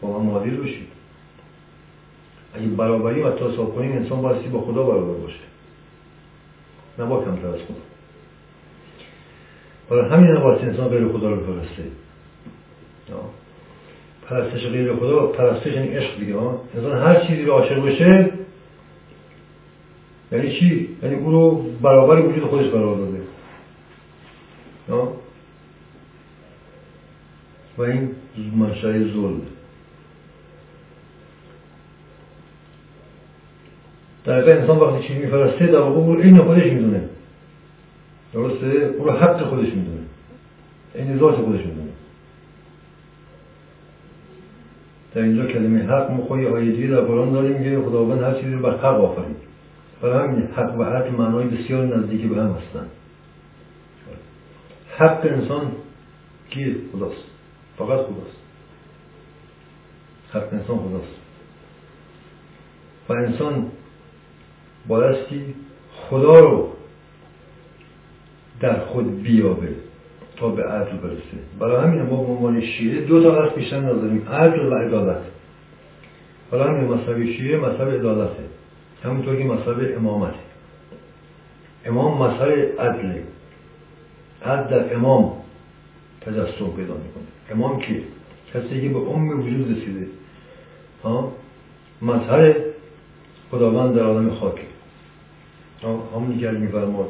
با 0.00 0.18
من 0.18 0.26
معادل 0.26 0.56
بشید 0.56 0.88
اگه 2.54 2.66
برابری 2.66 3.22
و 3.22 3.30
تصاب 3.30 3.74
کنیم 3.74 3.92
انسان 3.92 4.22
بایستی 4.22 4.48
با 4.48 4.60
خدا 4.60 4.82
برابر 4.82 5.20
باشه. 5.20 5.40
نه 6.98 7.04
با 7.04 7.24
کمتر 7.24 7.46
از 7.46 7.54
خدا. 7.54 7.76
برای 9.90 10.10
همین 10.10 10.30
نباید 10.30 10.58
انسان 10.58 10.88
غیر 10.88 11.08
خدا 11.08 11.30
رو 11.30 11.36
پرسته 11.36 11.84
پرستش 14.22 14.66
غیر 14.66 14.94
خدا 14.94 15.26
پرستش 15.26 15.72
یعنی 15.72 15.88
عشق 15.88 16.18
دیگه 16.18 16.36
انسان 16.74 16.98
هر 16.98 17.26
چیزی 17.26 17.42
رو 17.42 17.52
عاشق 17.52 17.86
بشه 17.86 18.30
یعنی 20.32 20.58
چی؟ 20.58 20.88
یعنی 21.02 21.14
او 21.14 21.30
رو 21.30 21.64
برابر 21.82 22.20
وجود 22.20 22.44
خودش 22.44 22.66
قرار 22.66 22.96
داده 22.96 23.18
و 27.78 27.82
این 27.82 28.10
منشأ 28.56 28.92
ظلم 28.92 29.40
در 34.24 34.58
انسان 34.58 34.78
وقتی 34.78 35.08
چیزی 35.08 35.18
میفرسته 35.18 35.66
در 35.66 35.78
واقع 35.78 36.22
این 36.22 36.38
خودش 36.38 36.64
می‌دونه. 36.64 37.00
درسته؟ 38.34 38.94
او 38.98 39.04
رو 39.04 39.10
حق 39.10 39.42
خودش 39.42 39.68
می‌دونه. 39.68 40.00
این 40.94 41.18
ذات 41.18 41.34
خودش 41.34 41.60
می‌دونه. 41.60 41.88
در 45.14 45.22
اینجا 45.22 45.46
کلمه 45.46 45.82
حق 45.82 46.10
ما 46.10 46.24
خواهی 46.24 46.46
آیه 46.46 46.90
در 46.90 47.00
قرآن 47.00 47.32
داریم 47.32 47.62
که 47.62 47.82
خداوند 47.86 48.22
هر 48.22 48.34
چیزی 48.34 48.52
رو 48.52 48.58
بر 48.58 48.76
حق 48.76 49.00
آفرید. 49.00 49.36
برای 50.02 50.28
همین 50.28 50.48
حق 50.56 50.78
و 50.78 50.84
حق 50.84 51.20
معنای 51.20 51.46
بسیار 51.46 51.96
نزدیکی 51.96 52.26
به 52.26 52.36
هم 52.36 52.50
هستند 52.50 52.90
حق 54.96 55.26
انسان 55.26 55.72
کیه 56.50 56.76
خداست. 56.92 57.37
فقط 57.78 58.00
خداست 58.00 58.38
حق 60.32 60.52
انسان 60.52 60.78
خداست 60.78 61.18
و 63.08 63.12
انسان 63.12 63.66
بایستی 64.88 65.54
خدا 65.92 66.40
رو 66.40 66.72
در 68.60 68.80
خود 68.80 69.22
بیابه 69.22 69.68
تا 70.36 70.48
به 70.48 70.64
عدل 70.64 70.96
برسه 70.96 71.38
برای 71.58 71.84
همین 71.84 72.02
ما 72.02 72.50
به 72.50 72.60
شیعه 72.60 73.00
دو 73.00 73.22
تا 73.22 73.30
قصد 73.30 73.54
بیشتر 73.54 73.80
نداریم 73.80 74.28
عدل 74.28 74.66
و 74.66 74.74
عدالت 74.74 75.22
برای 76.50 76.68
همین 76.68 76.92
مذهب 76.92 77.24
شیعه 77.24 77.58
مذهب 77.58 77.88
عدالته 77.88 78.44
همونطور 79.04 79.36
که 79.36 79.44
مذهب 79.44 79.96
امامته 79.96 80.38
امام 81.86 82.22
مذهب 82.22 82.80
عدله 82.80 83.22
عدل 84.44 84.70
در 84.70 84.94
امام 84.94 85.32
تجسم 86.20 86.70
پیدا 86.76 86.94
می‌کنه 86.94 87.37
امام 87.50 87.80
کیه 87.80 88.02
کسی 88.54 88.80
که 88.80 88.88
به 88.88 88.98
ام 88.98 89.40
وجود 89.40 89.78
رسیده. 89.78 90.06
ها؟ 91.04 91.32
مظهر 92.02 92.54
خداوند 93.50 93.94
در 93.94 94.02
عالم 94.02 94.34
خاکه 94.34 94.62
همونی 96.14 96.38
که 96.38 96.50
میفرماد. 96.50 97.08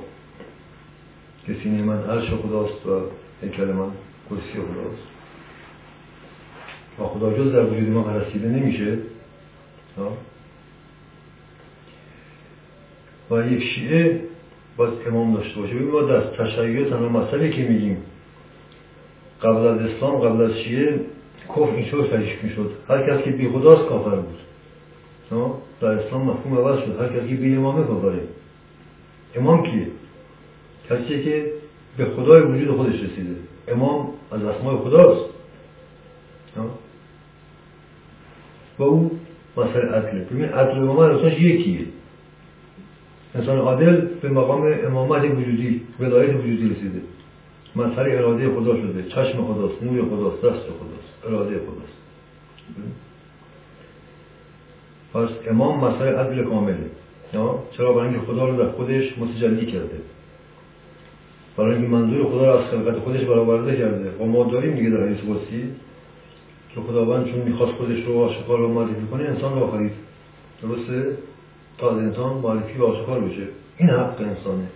که 1.46 1.54
سینه 1.62 1.82
من 1.82 2.02
عرش 2.02 2.30
خداست 2.30 2.86
و 2.86 3.00
هیکل 3.42 3.64
من 3.64 3.90
کرسی 4.30 4.52
خداست. 4.52 5.08
و 6.98 7.04
خدا 7.04 7.38
جز 7.38 7.52
در 7.52 7.64
وجود 7.64 7.88
ما 7.88 8.16
رسیده 8.16 8.48
نمیشه. 8.48 8.98
و 13.30 13.46
یک 13.52 13.62
شیعه 13.62 14.20
باید 14.76 14.92
امام 15.08 15.34
داشته 15.34 15.60
باشه. 15.60 15.74
ببین 15.74 15.90
ما 15.90 16.02
در 16.02 16.20
تشیع 16.20 16.84
تنها 16.90 17.08
مسئله 17.08 17.50
که 17.50 17.62
میگیم. 17.62 17.96
قبل 19.42 19.66
از 19.66 19.80
اسلام 19.80 20.16
قبل 20.16 20.44
از 20.44 20.52
شیعه 20.52 21.00
کفر 21.48 21.74
اینطور 21.74 22.06
تشریح 22.06 22.42
می‌شد. 22.42 22.70
هر 22.88 23.10
کس 23.10 23.24
که 23.24 23.30
بی 23.30 23.48
خداست 23.48 23.88
کافر 23.88 24.16
بود. 24.16 24.38
در 25.80 25.88
اسلام 25.88 26.22
مفهوم 26.22 26.58
عوض 26.58 26.78
شد. 26.78 27.00
هر 27.00 27.08
کسی 27.08 27.28
که 27.28 27.34
بی 27.34 27.56
امامه 27.56 27.86
کافره. 27.86 28.20
امام 29.36 29.62
کیه؟ 29.62 29.86
کسی 30.90 31.24
که 31.24 31.52
به 31.96 32.04
خدای 32.04 32.42
وجود 32.42 32.76
خودش 32.76 32.94
رسیده. 32.94 33.36
امام 33.68 34.08
از 34.32 34.44
اسمای 34.44 34.76
خداست. 34.76 35.24
و 38.78 38.82
او 38.82 39.18
مثل 39.56 39.88
عدله 39.88 40.24
ببین 40.24 40.44
عدل 40.44 40.78
و 40.78 40.90
امامت 40.90 41.16
اصلاش 41.16 41.40
یکیه 41.40 41.80
انسان 43.34 43.58
عادل 43.58 44.00
به 44.00 44.28
مقام 44.28 44.74
امامت 44.84 45.24
وجودی 45.24 45.80
ولایت 46.00 46.36
وجودی 46.36 46.68
رسیده. 46.68 47.00
مظهر 47.76 48.08
اراده 48.08 48.54
خدا 48.54 48.76
شده. 48.76 49.02
چشم 49.02 49.44
خداست 49.44 49.82
نور 49.82 50.08
خداست 50.08 50.36
دست 50.36 50.62
خداست. 50.62 51.26
اراده 51.26 51.58
خداست. 51.58 51.98
پس 55.14 55.48
امام 55.50 55.84
مسئله 55.84 56.18
عدل 56.18 56.44
کامله. 56.44 56.90
چرا؟ 57.76 57.92
برای 57.92 58.08
اینکه 58.08 58.26
خدا 58.26 58.48
رو 58.48 58.56
در 58.56 58.70
خودش 58.70 59.18
متجلی 59.18 59.66
کرده. 59.66 60.00
برای 61.56 61.74
اینکه 61.74 61.88
منظور 61.88 62.24
خدا 62.24 62.54
رو 62.54 62.58
از 62.58 62.64
خلقت 62.70 62.98
خودش 62.98 63.24
برآورده 63.24 63.76
کرده. 63.76 64.10
و 64.20 64.24
ما 64.26 64.44
داریم 64.44 64.74
دیگه 64.74 64.90
در 64.90 65.02
حدیث 65.06 65.18
قدسی. 65.18 65.70
که 66.74 66.80
خداوند 66.80 67.26
چون 67.26 67.40
می‌خواست 67.40 67.72
خودش 67.72 68.04
رو 68.04 68.18
آشکار 68.18 68.60
و 68.60 68.68
معرفی 68.68 69.06
کنه 69.10 69.24
انسان 69.24 69.54
رو 69.54 69.64
آفرید. 69.64 69.92
درسته؟ 70.62 71.16
تا 71.78 71.90
انسان 71.90 72.36
معرفی 72.36 72.78
و 72.78 72.84
آشکار 72.84 73.20
بشه. 73.20 73.48
این 73.76 73.90
حق 73.90 74.20
انسانه. 74.20 74.68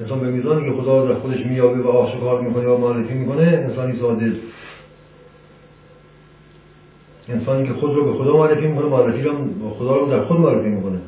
انسان 0.00 0.20
به 0.20 0.26
میزانی 0.26 0.70
که 0.70 0.82
خدا 0.82 1.04
رو 1.04 1.14
خودش 1.14 1.46
میابه 1.46 1.80
و 1.80 1.88
آشکار 1.88 2.40
می‌کنه 2.40 2.68
و 2.68 2.76
معرفی 2.76 3.14
می‌کنه 3.14 3.42
انسانی 3.42 3.98
ساده 3.98 4.32
انسانی 7.28 7.68
که 7.68 7.72
خود 7.72 7.94
رو 7.94 8.04
به 8.04 8.12
خدا 8.12 8.36
معرفی 8.36 8.66
می‌کنه 8.66 8.86
معرفی 8.86 9.22
رو 9.22 9.32
خدا 9.78 9.96
رو 9.96 10.06
در 10.06 10.20
خود 10.20 10.40
معرفی 10.40 10.68
می‌کنه. 10.68 10.98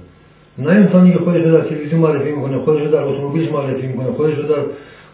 نه 0.59 0.71
انسانی 0.71 1.13
که 1.13 1.19
خودش 1.19 1.43
رو 1.43 1.53
در 1.53 1.69
تلویزیون 1.69 2.01
معرفی 2.01 2.31
می‌کنه 2.31 2.59
خودش 2.59 2.83
رو 2.83 2.91
در 2.91 3.03
اتومبیلش 3.03 3.53
معرفی 3.53 3.87
می‌کنه 3.87 4.13
خودش 4.13 4.35
رو 4.35 4.43
در 4.43 4.63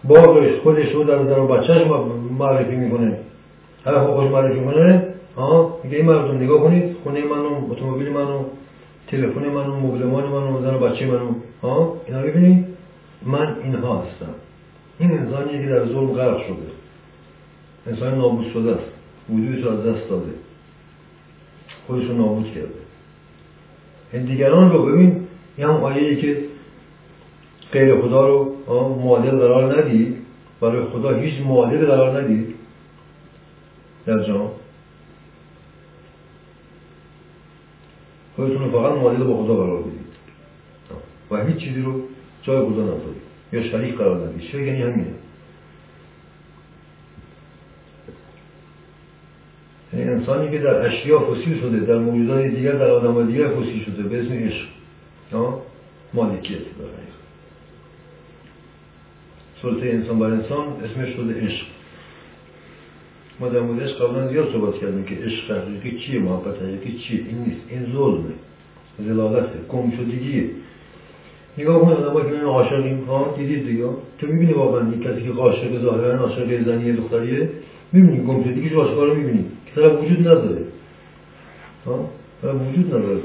باغش 0.04 0.59
خودش 0.62 0.93
رو 0.93 1.04
در 1.04 1.16
در 1.16 1.40
بچهش 1.40 1.83
معرفی 2.38 2.76
می‌کنه. 2.76 3.16
هر 3.87 3.99
خوش 3.99 4.31
معرفی 4.31 4.59
می‌کنه 4.59 5.02
ها 5.37 5.78
میگه 5.85 5.97
این 5.97 6.07
مردم 6.07 6.37
نگاه 6.37 6.61
کنید 6.61 6.97
خونه 7.04 7.25
منو 7.25 7.71
اتومبیل 7.71 8.09
منو 8.09 8.40
تلفن 9.09 9.49
منو 9.49 9.81
مبلمان 9.81 10.25
منو 10.25 10.62
زن 10.62 10.78
بچه 10.78 11.07
منو 11.07 11.28
ها 11.62 11.97
اینا 12.07 12.23
ببینید 12.23 12.74
من 13.26 13.57
اینها 13.62 14.02
هستم. 14.02 14.35
این 14.99 15.11
انسانیه 15.11 15.62
که 15.62 15.69
در 15.69 15.87
ظلم 15.87 16.12
غرق 16.12 16.47
شده. 16.47 16.71
انسان 17.87 18.14
نابود 18.14 18.52
شده 18.52 18.73
است. 18.73 18.90
وجودش 19.31 19.64
از 19.64 19.78
دست 19.78 20.09
داده. 20.09 20.33
خودش 21.87 22.04
رو 22.04 22.16
نابود 22.16 22.47
کرده. 22.54 22.85
دیگران 24.26 24.73
رو 24.73 24.87
ببین 24.87 25.26
این 25.57 25.66
هم 25.66 25.75
آیه 25.75 26.16
که 26.16 26.45
غیر 27.73 28.00
خدا 28.00 28.28
رو 28.28 28.54
معادل 29.02 29.31
قرار 29.31 29.78
ندید. 29.78 30.16
برای 30.61 30.85
خدا 30.85 31.14
هیچ 31.14 31.40
معادل 31.40 31.87
قرار 31.87 32.21
ندید. 32.21 32.54
در 34.07 34.23
جان 34.23 34.50
خودتون 38.37 38.71
فقط 38.71 38.93
معادل 38.93 39.25
با 39.25 39.45
خدا 39.45 39.54
قرار 39.54 39.83
بدید. 39.83 40.04
و 41.31 41.47
هیچ 41.47 41.57
چیزی 41.57 41.81
رو 41.81 42.00
جای 42.45 42.67
خدا 42.67 42.83
نذارید 42.83 43.25
یا 43.53 43.63
شریک 43.63 43.95
قرار 43.95 44.29
ندید. 44.29 44.43
شرک 44.43 44.67
یعنی 44.67 44.83
همینه. 44.83 45.15
یعنی 49.93 50.11
انسانی 50.11 50.51
که 50.51 50.59
در 50.59 50.87
اشیا 50.87 51.21
فسیل 51.21 51.61
شده 51.61 51.81
در 51.81 51.99
موجودات 51.99 52.45
دیگر 52.45 52.73
در 52.73 52.91
آدم 52.91 53.27
دیگر 53.27 53.49
فسیل 53.49 53.85
شده 53.85 54.03
به 54.03 54.21
اسم 54.21 54.33
عشق. 54.33 54.67
مالکیت 56.15 56.59
برای 56.59 57.05
سلطه 59.62 59.87
انسان 59.87 60.18
بر 60.18 60.27
انسان 60.27 60.66
اسمش 60.85 61.09
شده 61.09 61.40
عشق. 61.40 61.66
ما 63.40 63.49
در 63.49 63.61
مورد 63.61 63.83
عشق 63.83 64.05
قبلا 64.05 64.29
زیاد 64.29 64.53
صحبت 64.53 64.81
کردیم 64.81 65.05
که 65.05 65.14
عشق 65.14 65.51
حقیقی 65.51 65.99
چیه؟ 65.99 66.21
محبت 66.21 66.62
حقیقی 66.62 66.99
چیه؟ 66.99 67.25
این 67.29 67.38
نیست. 67.38 67.61
این 67.68 67.92
ظلمه. 67.92 68.35
زلالته 68.99 69.59
گم 69.68 69.90
شدگیه. 69.90 70.51
نگاه 71.59 71.81
کن 71.81 71.93
آدم 71.93 72.31
که 72.31 72.37
من 72.37 72.40
عاشقیم 72.40 73.05
ها 73.05 73.35
دیدید 73.37 73.67
دیگه. 73.67 73.85
تو 74.19 74.27
می‌بینی 74.27 74.53
واقعا 74.53 74.88
یک 74.88 75.03
کسی 75.03 75.23
که 75.23 75.33
عاشق 75.40 75.83
ظاهرا 75.83 76.19
عاشق 76.19 76.64
زنی 76.64 76.93
دختریه؟ 76.93 77.49
می‌بینی 77.93 78.25
گم 78.25 78.45
شدگیش 78.45 78.73
آشکارا 78.73 79.14
می‌بینی. 79.14 79.45
که 79.67 79.81
طرف 79.81 80.03
وجود 80.03 80.21
نداره. 80.21 80.62
ها 81.87 82.11
وجود 82.43 82.87
نداره. 82.87 83.19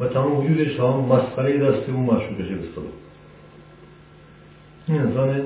و 0.00 0.06
تمام 0.06 0.36
وجودش 0.36 0.80
هم 0.80 0.86
مسخره 0.86 1.58
دست 1.58 1.88
اون 1.88 2.04
مشروعشه 2.04 2.54
بستده 2.54 2.82
این 4.88 5.00
انسانه 5.00 5.42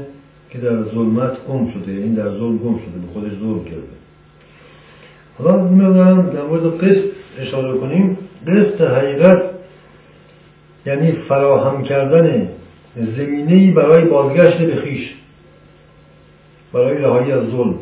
که 0.51 0.59
در 0.59 0.83
ظلمت 0.83 1.47
گم 1.49 1.71
شده 1.71 1.92
این 1.92 2.14
در 2.14 2.29
ظلم 2.29 2.59
گم 2.59 2.79
شده 2.79 3.07
به 3.07 3.12
خودش 3.12 3.33
ظلم 3.40 3.64
کرده. 3.64 3.83
حالا 5.38 5.68
می‌دونم 5.68 6.31
در 6.31 6.42
مورد 6.42 6.79
قسط 6.79 7.05
اشاره 7.38 7.79
کنیم. 7.79 8.18
قسط 8.47 8.81
حقیقت 8.81 9.42
یعنی 10.87 11.12
فراهم 11.12 11.83
کردن 11.83 12.49
زمینه 12.97 13.75
برای 13.75 14.05
بازگشت 14.05 14.59
به 14.59 14.77
خیش 14.77 15.14
برای 16.73 16.99
رهایی 16.99 17.33
از 17.33 17.47
ظلم. 17.47 17.75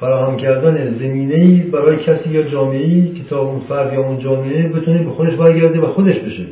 فراهم 0.00 0.36
کردن 0.36 0.98
زمینه 0.98 1.62
برای 1.62 1.96
کسی 1.96 2.30
یا 2.30 2.42
جامعه 2.42 3.14
که 3.14 3.24
تا 3.24 3.40
اون 3.40 3.60
فرد 3.60 3.92
یا 3.92 4.00
اون 4.00 4.18
جامعه 4.18 4.68
بتونه 4.68 5.02
به 5.02 5.10
خودش 5.10 5.34
برگرده 5.34 5.80
و 5.80 5.86
خودش 5.86 6.18
بشه. 6.18 6.46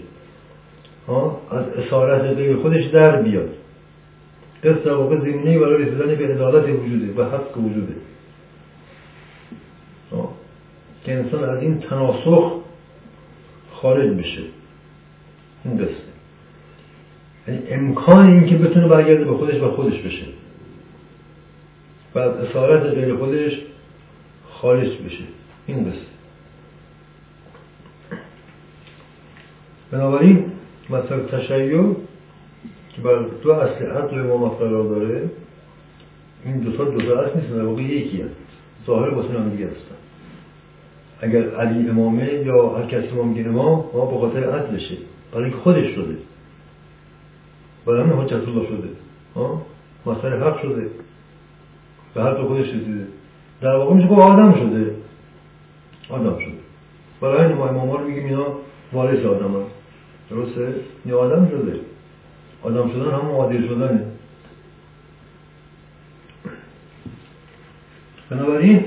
از 1.50 1.68
اسارت 1.68 2.36
غیر 2.36 2.56
خودش 2.56 2.84
در 2.84 3.22
بیاد. 3.22 3.48
قصد 4.64 4.84
در 4.84 4.92
واقع 4.92 5.18
زمینه 5.18 5.58
برای 5.58 5.84
رسیدن 5.84 6.14
به 6.14 6.34
عدالت 6.34 6.64
وجوده 6.68 7.22
و 7.22 7.24
حق 7.24 7.58
وجوده. 7.58 7.94
که 11.04 11.12
انسان 11.12 11.44
از 11.44 11.62
این 11.62 11.78
تناسخ 11.78 12.52
خارج 13.72 14.10
بشه. 14.10 14.42
این 15.64 15.78
قصد 15.78 16.04
یعنی 17.48 17.62
امکان 17.70 18.26
این 18.26 18.46
که 18.46 18.56
بتونه 18.56 18.88
برگرده 18.88 19.24
به 19.24 19.36
خودش 19.36 19.60
و 19.60 19.70
خودش 19.70 19.98
بشه. 20.00 20.24
و 22.14 22.18
از 22.18 22.36
اسارت 22.36 22.82
غیر 22.82 23.16
خودش 23.16 23.52
خارج 24.48 24.88
بشه. 24.88 25.24
این 25.66 25.84
قصد 25.84 26.14
بنابراین 29.90 30.44
مثل 30.90 31.26
تشیع 31.26 31.94
که 32.92 33.02
بر 33.02 33.22
دو 33.42 33.52
اصل 33.52 33.86
عقل 33.86 34.22
قرار 34.48 34.84
داره 34.84 35.30
این 36.44 36.58
دو 36.58 36.72
تا 36.72 36.84
اصل 36.84 37.40
نیستن 37.40 37.56
در 37.56 37.64
واقع 37.64 37.82
یکی 37.82 38.22
هست. 38.22 38.34
ظاهر 38.86 39.14
واسه 39.14 39.38
هم 39.38 39.50
دیگه 39.50 39.64
هستن. 39.64 39.94
اگر 41.20 41.50
علی 41.54 41.88
امامه 41.88 42.32
یا 42.44 42.68
هر 42.68 42.86
کسی 42.86 43.08
امام 43.08 43.28
میگه 43.28 43.48
امام 43.48 43.84
ما 43.94 44.06
به 44.06 44.18
خاطر 44.18 44.50
عدلشه. 44.50 44.96
برای 45.34 45.44
اینکه 45.44 45.60
خودش 45.60 45.94
شده. 45.94 46.16
برای 47.86 48.00
همین 48.02 48.18
حجت 48.18 48.32
الله 48.32 48.66
شده. 48.66 48.88
مسئله 50.06 50.36
حق 50.36 50.62
شده. 50.62 50.90
به 52.14 52.22
دو 52.22 52.48
خودش 52.48 52.66
رسیده. 52.66 53.06
در 53.60 53.76
واقع 53.76 53.94
میشه 53.94 54.08
که 54.08 54.14
آدم 54.14 54.54
شده. 54.54 54.94
آدم 56.08 56.38
شده. 56.38 56.54
برای 57.20 57.46
این 57.46 57.56
ما 57.56 57.68
امام 57.68 58.02
میگیم 58.02 58.24
اینا 58.24 58.46
وارث 58.92 59.26
آدم 59.26 59.60
هست 59.60 59.70
درسته؟ 60.30 60.74
یا 61.06 61.18
آدم 61.18 61.48
شده. 61.48 61.80
آدم 62.62 62.90
شدن 62.90 63.10
هم 63.10 63.26
معادل 63.26 63.68
شدنه. 63.68 64.04
بنابراین 68.30 68.84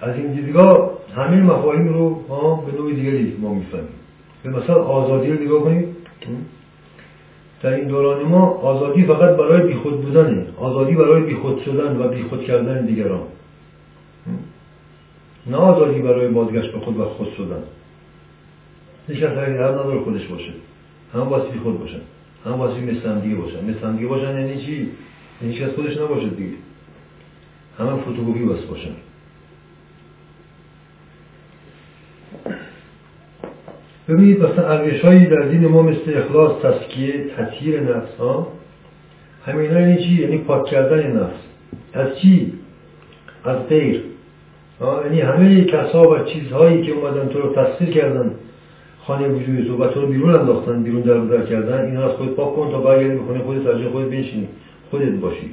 از 0.00 0.16
این 0.16 0.32
دیدگاه 0.32 0.95
همین 1.16 1.42
مفاهیم 1.42 1.88
رو 1.88 2.24
ما 2.28 2.56
به 2.56 2.72
نوع 2.72 2.92
دیگری 2.92 3.36
ما 3.40 3.54
می‌فهمیم. 3.54 3.88
به 4.42 4.50
مثلا 4.50 4.74
آزادی 4.74 5.32
رو 5.32 5.42
نگاه 5.42 5.62
کنیم. 5.62 5.96
در 7.62 7.72
این 7.72 7.88
دوران 7.88 8.22
ما 8.22 8.46
آزادی 8.46 9.02
فقط 9.02 9.36
برای 9.36 9.66
بیخود 9.66 10.02
بودنه. 10.02 10.46
آزادی 10.56 10.94
برای 10.94 11.22
بیخود 11.22 11.62
شدن 11.62 11.96
و 11.96 12.08
بیخود 12.08 12.44
کردن 12.44 12.86
دیگران. 12.86 13.22
نه 15.46 15.56
آزادی 15.56 16.00
برای 16.00 16.28
بازگشت 16.28 16.72
به 16.72 16.80
خود 16.80 17.00
و 17.00 17.04
خود 17.04 17.28
شدن. 17.36 17.62
هیچ 19.08 19.18
کس 19.18 19.30
حق 19.30 19.48
نداره 19.48 20.00
خودش 20.00 20.26
باشه. 20.26 20.52
همه 21.14 21.24
باید 21.24 21.42
خود 21.62 21.80
باشن. 21.80 22.00
همه 22.44 22.56
باید 22.56 22.84
مثل 22.84 23.08
هم 23.08 23.20
دیگه 23.20 23.34
باشن. 23.34 23.64
مثل 23.64 23.86
هم 23.86 23.96
دیگه 23.96 24.08
باشن 24.08 24.38
یعنی 24.40 24.62
چی؟ 24.66 24.90
یعنی 25.42 25.66
خودش 25.66 25.96
نباشه 25.96 26.28
دیگه. 26.28 26.56
همه 27.78 27.96
فوتوکوپی 27.96 28.44
بس 28.44 28.60
باشن. 28.60 28.90
ببینید 34.08 34.42
مثلا 34.42 34.68
ارزش 34.68 35.00
هایی 35.00 35.26
در 35.26 35.42
دین 35.42 35.66
ما 35.66 35.82
مثل 35.82 36.18
اخلاص 36.18 36.52
تسکیه 36.62 37.24
تطهیر 37.36 37.80
نفس 37.80 38.16
ها؟ 38.18 38.52
همین 39.46 39.72
یعنی 39.72 39.96
چی؟ 40.04 40.22
یعنی 40.22 40.38
پاک 40.38 40.64
کردن 40.64 41.16
نفس. 41.16 41.36
از 41.92 42.18
چی؟ 42.18 42.52
از 43.44 43.68
غیر. 43.68 44.02
یعنی 45.04 45.20
همه 45.20 45.64
کسا 45.64 46.10
و 46.10 46.18
چیزهایی 46.18 46.82
که 46.82 46.92
اومدن 46.92 47.28
تو 47.28 47.40
رو 47.40 47.54
تصویر 47.54 47.90
کردن 47.90 48.30
خانه 49.02 49.28
وجود 49.28 49.66
تو 49.66 49.84
و 49.84 49.86
تو 49.86 50.00
رو 50.00 50.06
بیرون 50.06 50.34
انداختن 50.34 50.82
بیرون 50.82 51.00
در 51.00 51.18
بدر 51.18 51.46
کردن 51.46 51.84
این 51.84 51.96
از 51.96 52.12
خود 52.12 52.34
پاک 52.34 52.54
کن 52.54 52.70
تا 52.70 52.80
برگردی 52.80 53.16
به 53.16 53.22
خونه 53.22 53.38
خودت 53.38 53.66
از 53.66 53.92
خودت 53.92 54.08
بنشینی. 54.08 54.48
خودت 54.90 55.12
باشی. 55.12 55.50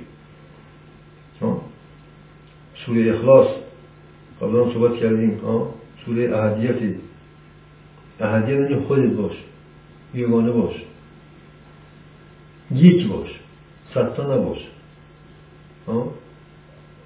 سوره 2.85 3.13
اخلاص. 3.13 3.47
قبلا 4.41 4.73
صحبت 4.73 4.95
کردیم. 4.95 5.39
سوره 6.05 6.37
اهدیتی 6.37 6.95
اهدیت 8.19 8.59
یعنی 8.59 8.75
خودت 8.75 9.11
باش 9.11 9.33
یگانه 10.13 10.51
باش. 10.51 10.75
یک 12.71 13.07
باش 13.07 13.39
ستا 13.91 14.35
نباش 14.35 14.57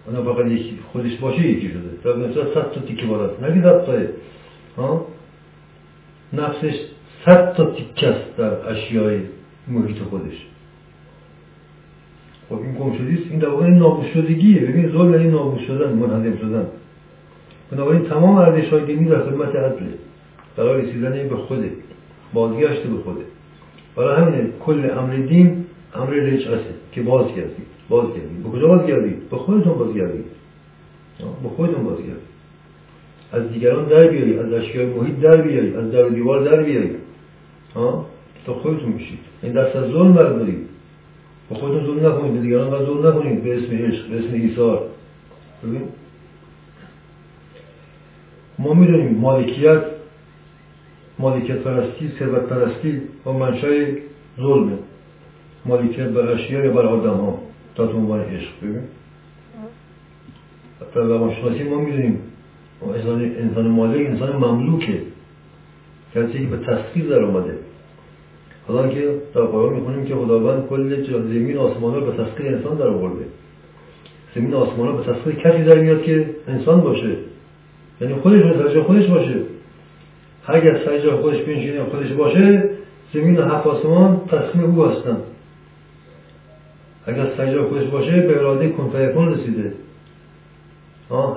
آنها 0.07 0.33
فقط 0.33 0.45
یکی 0.45 0.79
خودش 0.91 1.17
باشه 1.17 1.47
یکی 1.47 1.69
شده. 1.69 1.89
در 2.03 2.15
مثلا 2.15 2.45
ست 2.45 2.73
تا 2.73 2.81
تیکه 2.81 3.05
بالاست 3.05 3.43
نگه 3.43 3.83
ست 3.83 3.89
نفسش 6.33 6.75
صد 7.25 7.53
تا 7.53 7.65
تیکه 7.65 8.07
است 8.07 8.37
در 8.37 8.69
اشیای 8.69 9.19
محیط 9.67 9.97
خودش. 9.97 10.45
خب 12.49 12.55
این 12.55 12.73
گم 12.73 12.97
شدیست 12.97 13.31
این 13.31 13.39
در 13.39 13.49
واقع 13.49 13.67
نابود 13.67 14.05
شدگیه. 14.13 14.61
ببین 14.61 14.91
ظلم 14.91 15.11
یعنی 15.11 15.27
نابود 15.27 15.59
شدن 15.59 15.93
منهدم 15.93 16.37
شدن. 16.37 16.67
بنابراین 17.71 18.03
تمام 18.03 18.35
ارزش 18.35 18.73
دینی 18.73 19.09
در 19.09 19.23
خدمت 19.23 19.55
عدله 19.55 19.93
برای 20.57 20.81
رسیدن 20.81 21.27
به 21.29 21.35
خوده 21.35 21.71
بازگشت 22.33 22.83
به 22.83 22.97
خوده 23.03 23.21
برای 23.95 24.21
همینه 24.21 24.49
کل 24.59 24.89
امر 24.97 25.15
دین 25.15 25.65
امر 25.95 26.09
رجعته 26.09 26.73
که 26.91 27.01
باز 27.01 27.27
کردی 27.27 27.63
باز 27.89 28.07
کردی 28.07 28.43
به 28.43 28.49
کجا 28.49 28.67
باز 28.67 28.87
کردی 28.87 29.15
به 29.31 29.37
خودتون 29.37 29.73
باز 29.73 29.95
کردی 29.95 30.23
به 31.43 31.49
خودتون 31.49 31.83
باز 31.83 31.97
کردی 31.97 32.27
از 33.31 33.51
دیگران 33.51 33.85
در 33.85 34.07
بیاری 34.07 34.39
از 34.39 34.53
اشیاء 34.53 34.85
محیط 34.85 35.19
در 35.19 35.37
بیاری 35.37 35.75
از 35.75 35.91
در 35.91 36.09
دیوار 36.09 36.43
در 36.43 36.63
بیاری. 36.63 36.95
ها؟ 37.75 38.05
تا 38.45 38.53
خودتون 38.53 38.89
میشید 38.89 39.19
این 39.43 39.53
دست 39.53 39.75
از 39.75 39.91
ظلم 39.91 40.13
بردارید. 40.13 40.67
به 41.49 41.55
خودتون 41.55 41.85
ظلم 41.85 42.07
نکنید 42.07 42.33
به 42.33 42.39
دیگران 42.39 42.69
باید 42.69 42.85
ظلم 42.85 43.07
نکنید. 43.07 43.43
به 43.43 43.57
اسم 43.57 43.71
عشق 43.71 44.09
به 44.09 44.19
اسم 44.19 44.33
ایثار. 44.33 44.81
ببین؟ 45.63 45.81
ما 48.59 48.73
می‌دونیم 48.73 49.17
مالکیت 49.17 49.81
مالکیت 51.19 51.57
پرستی 51.57 52.11
ثروت 52.19 52.41
پرستی 52.41 53.01
و 53.25 53.31
منشای 53.31 53.97
ظلمه. 54.37 54.77
مالکیت 55.65 56.07
بر 56.07 56.27
اشیا 56.27 56.65
یا 56.65 56.71
بر 56.71 56.85
آدم 56.85 57.17
ها. 57.17 57.39
تا 57.75 57.83
عنوان 57.83 58.19
عشق 58.19 58.49
ببین. 58.61 58.83
در 60.95 61.01
روانشناسی 61.01 61.63
ما 61.63 61.79
می‌دونیم 61.79 62.19
انسان, 62.95 63.21
انسان 63.21 63.67
مالک 63.67 64.07
انسان 64.07 64.35
مملوکه. 64.35 65.01
کسی 66.15 66.39
که 66.39 66.47
به 66.47 66.57
تسخیر 66.57 67.05
در 67.05 67.23
اومده. 67.23 67.57
حالا 68.67 68.87
که 68.87 69.15
در 69.35 69.41
قرآن 69.41 69.73
می‌خونیم 69.73 70.05
که 70.05 70.15
خداوند 70.15 70.67
کل 70.67 71.03
زمین 71.03 71.57
آسمان 71.57 71.95
رو 71.95 72.11
به 72.11 72.23
تسخیر 72.23 72.47
انسان 72.47 72.77
در 72.77 72.87
آورده. 72.87 73.25
زمین 74.35 74.53
آسمان 74.53 74.87
رو 74.87 74.97
به 74.97 75.03
تسخیر 75.03 75.35
کسی 75.35 75.63
در 75.63 75.79
میاد 75.79 76.03
که 76.03 76.29
انسان 76.47 76.81
باشه. 76.81 77.15
یعنی 78.01 78.13
خودش 78.13 78.41
به 78.73 78.83
خودش 78.83 79.07
باشه. 79.07 79.56
اگر 80.47 80.79
سر 80.85 81.15
خودش 81.15 81.37
بنشینه 81.37 81.83
خودش 81.83 82.11
باشه 82.11 82.69
زمین 83.13 83.39
و 83.39 83.43
هفت 83.43 83.67
آسمان 83.67 84.21
تصمیم 84.27 84.65
او 84.65 84.85
هستن. 84.85 85.17
اگر 87.05 87.27
سر 87.37 87.61
خودش 87.61 87.87
باشه 87.87 88.21
به 88.21 88.37
اراده 88.37 88.69
کن 88.69 88.91
رسیده. 89.33 89.73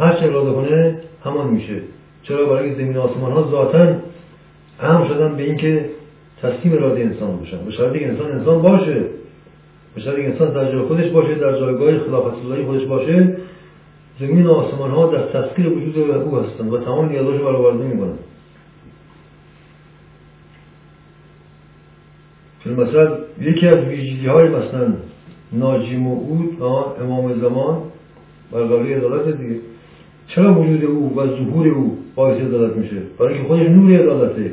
هر 0.01 0.13
چه 0.13 0.27
اراده 0.27 0.53
کنه 0.53 0.97
همان 1.25 1.47
میشه. 1.47 1.75
چرا؟ 2.23 2.47
برای 2.47 2.75
زمین 2.75 2.97
آسمان 2.97 3.33
ها 3.33 3.51
ذاتا 3.51 3.95
هم 4.81 5.09
شدن 5.09 5.37
به 5.37 5.43
اینکه 5.43 5.85
تسلیم 6.43 6.73
اراده 6.73 7.01
انسان 7.01 7.37
باشن 7.37 7.65
به 7.65 7.71
شرطی 7.71 8.05
انسان 8.05 8.31
انسان 8.31 8.63
باشه. 8.63 9.05
به 9.95 10.01
شرطی 10.01 10.27
انسان 10.27 10.53
در 10.53 10.73
جای 10.73 10.83
خودش 10.83 11.11
باشه 11.11 11.35
در 11.35 11.59
جایگاه 11.59 11.99
خلافت 11.99 12.37
اللهی 12.45 12.65
خودش 12.65 12.85
باشه. 12.85 13.37
زمین 14.21 14.47
و 14.47 14.53
آسمان 14.53 14.91
ها 14.91 15.07
در 15.07 15.23
تسخیر 15.23 15.69
وجود 15.69 16.11
او 16.11 16.39
هستن 16.39 16.69
و 16.69 16.79
تمام 16.79 17.09
نیازاش 17.09 17.41
برآورده 17.41 17.85
می‌کنن 22.65 22.73
مثلا 22.75 23.19
یکی 23.41 23.67
از 23.67 23.85
ویژگی 23.85 24.27
های 24.27 24.49
مثلا 24.49 24.95
ناجی 25.53 25.97
موعود 25.97 26.63
امام 27.03 27.41
زمان 27.41 27.79
برقراری 28.53 28.95
عدالت 28.95 29.37
دیگه. 29.37 29.61
چرا 30.27 30.61
وجود 30.61 30.85
او 30.85 31.17
و 31.17 31.27
ظهور 31.27 31.69
او 31.69 31.99
باعث 32.15 32.41
عدالت 32.41 32.77
میشه؟ 32.77 33.03
برای 33.19 33.35
اینکه 33.35 33.49
خودش 33.49 33.69
نور 33.69 34.01
عدالته. 34.01 34.53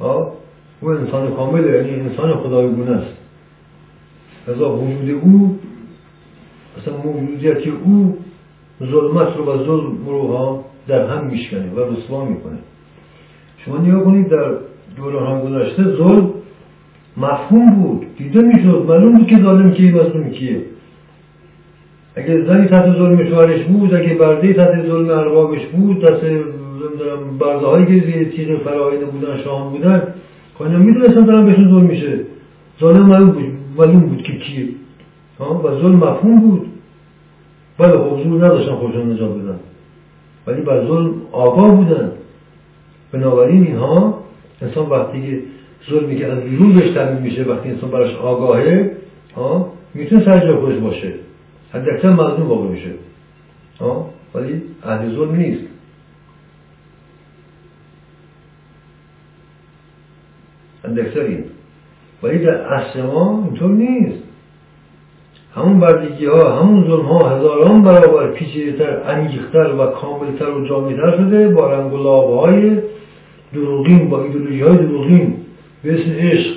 ها؟ 0.00 0.32
او 0.80 0.88
انسان 0.88 1.34
کامله 1.34 1.76
یعنی 1.76 2.00
انسان 2.00 2.32
خدایگونه 2.32 2.90
است. 2.90 3.16
لذا 4.48 4.76
وجود 4.76 5.20
او 5.22 5.58
اصلا 6.78 6.96
موجودیت 6.96 7.66
او 7.84 8.16
ظلمت 8.82 9.36
رو 9.36 9.44
و 9.44 9.64
ظلم 9.64 10.06
رو 10.06 10.28
ها 10.28 10.64
در 10.88 11.06
هم 11.06 11.26
میشکنه 11.26 11.72
و 11.72 11.80
رسوا 11.80 12.24
می‌کنه. 12.24 12.58
شما 13.58 13.78
نیا 13.78 14.00
کنید 14.00 14.28
در 14.28 14.54
دوران 14.96 15.26
هم 15.26 15.50
گذشته 15.50 15.82
ظلم 15.82 16.30
مفهوم 17.16 17.70
بود. 17.70 18.06
دیده 18.18 18.40
می‌شد. 18.40 18.84
معلوم 18.88 19.18
بود 19.18 19.26
که 19.26 19.42
ظالم 19.42 19.70
کیه 19.70 19.94
مظلوم 19.94 20.30
کیه. 20.30 20.60
اگه 22.16 22.44
زنی 22.44 22.66
تحت 22.66 22.96
ظلم 22.96 23.28
شوهرش 23.28 23.62
بود 23.62 23.94
اگه 23.94 24.14
برده 24.14 24.52
تحت 24.52 24.86
ظلم 24.86 25.10
اربابش 25.10 25.66
بود 25.66 26.00
دست 26.00 26.20
برده 27.38 27.66
هایی 27.66 27.86
که 27.86 28.06
زیر 28.06 28.28
تیغ 28.28 28.58
فراینه 28.58 29.04
بودن 29.04 29.36
شاهان 29.44 29.72
بودن 29.72 30.02
خب 30.54 30.62
اینا 30.62 30.78
می‌دونستن 30.78 31.24
دارن 31.24 31.46
بهشون 31.46 31.68
ظلم 31.68 31.84
میشه. 31.84 32.20
ظالم 32.80 33.06
معلوم 33.06 33.30
بود. 33.30 33.44
معلوم 33.76 34.00
بود 34.00 34.22
که 34.22 34.32
کیه. 34.38 34.68
و 35.40 35.80
ظلم 35.80 35.96
مفهوم 35.96 36.40
بود. 36.40 36.66
بله 37.78 37.96
حضور 37.98 38.44
نداشتن 38.44 38.74
خودشون 38.74 39.12
نجات 39.12 39.30
بدن. 39.30 39.58
ولی 40.46 40.60
بر 40.60 40.86
ظلم 40.86 41.14
آگاه 41.32 41.76
بودن. 41.76 42.12
بنابراین 43.12 43.66
اینها 43.66 44.18
انسان 44.62 44.86
وقتی 44.90 45.22
که 45.22 45.38
ظلمی 45.90 46.16
که 46.16 46.26
از 46.26 46.38
بهش 46.74 46.90
تعمین 46.90 47.22
میشه 47.22 47.42
وقتی 47.42 47.68
انسان 47.68 47.90
براش 47.90 48.14
آگاهه 48.14 48.90
ها 49.36 49.72
می‌تونه 49.94 50.24
سر 50.24 50.46
جا 50.46 50.60
خودش 50.60 50.78
باشه. 50.78 51.14
حد 51.72 51.88
اکثر 51.88 52.10
مظلوم 52.10 52.48
واقع 52.48 52.68
میشه. 52.68 52.90
ولی 54.34 54.62
اهل 54.82 55.14
ظلم 55.14 55.36
نیست. 55.36 55.64
اکثر 60.84 61.20
این. 61.20 61.44
ولی 62.22 62.38
در 62.38 62.54
اصل 62.54 63.02
ما 63.02 63.44
اینطور 63.44 63.70
نیست. 63.70 64.22
همون 65.54 65.80
بردگی 65.80 66.26
ها 66.26 66.60
همون 66.60 66.84
ظلم 66.84 67.06
ها 67.06 67.36
هزاران 67.36 67.82
برابر 67.82 68.32
پیچیده‌تر 68.32 69.02
عمیق‌تر 69.02 69.74
و 69.78 69.86
کاملتر 69.86 70.50
و 70.50 70.66
جامعتر 70.66 71.16
شده 71.16 71.48
با 71.48 71.72
رنگ 71.72 71.92
و 71.92 71.96
های 72.40 72.78
دروغین 73.52 74.08
با 74.08 74.22
ایدولوژی 74.22 74.60
های 74.60 74.76
دروغین. 74.76 75.36
به 75.84 76.00
اسم 76.00 76.10
عشق. 76.10 76.56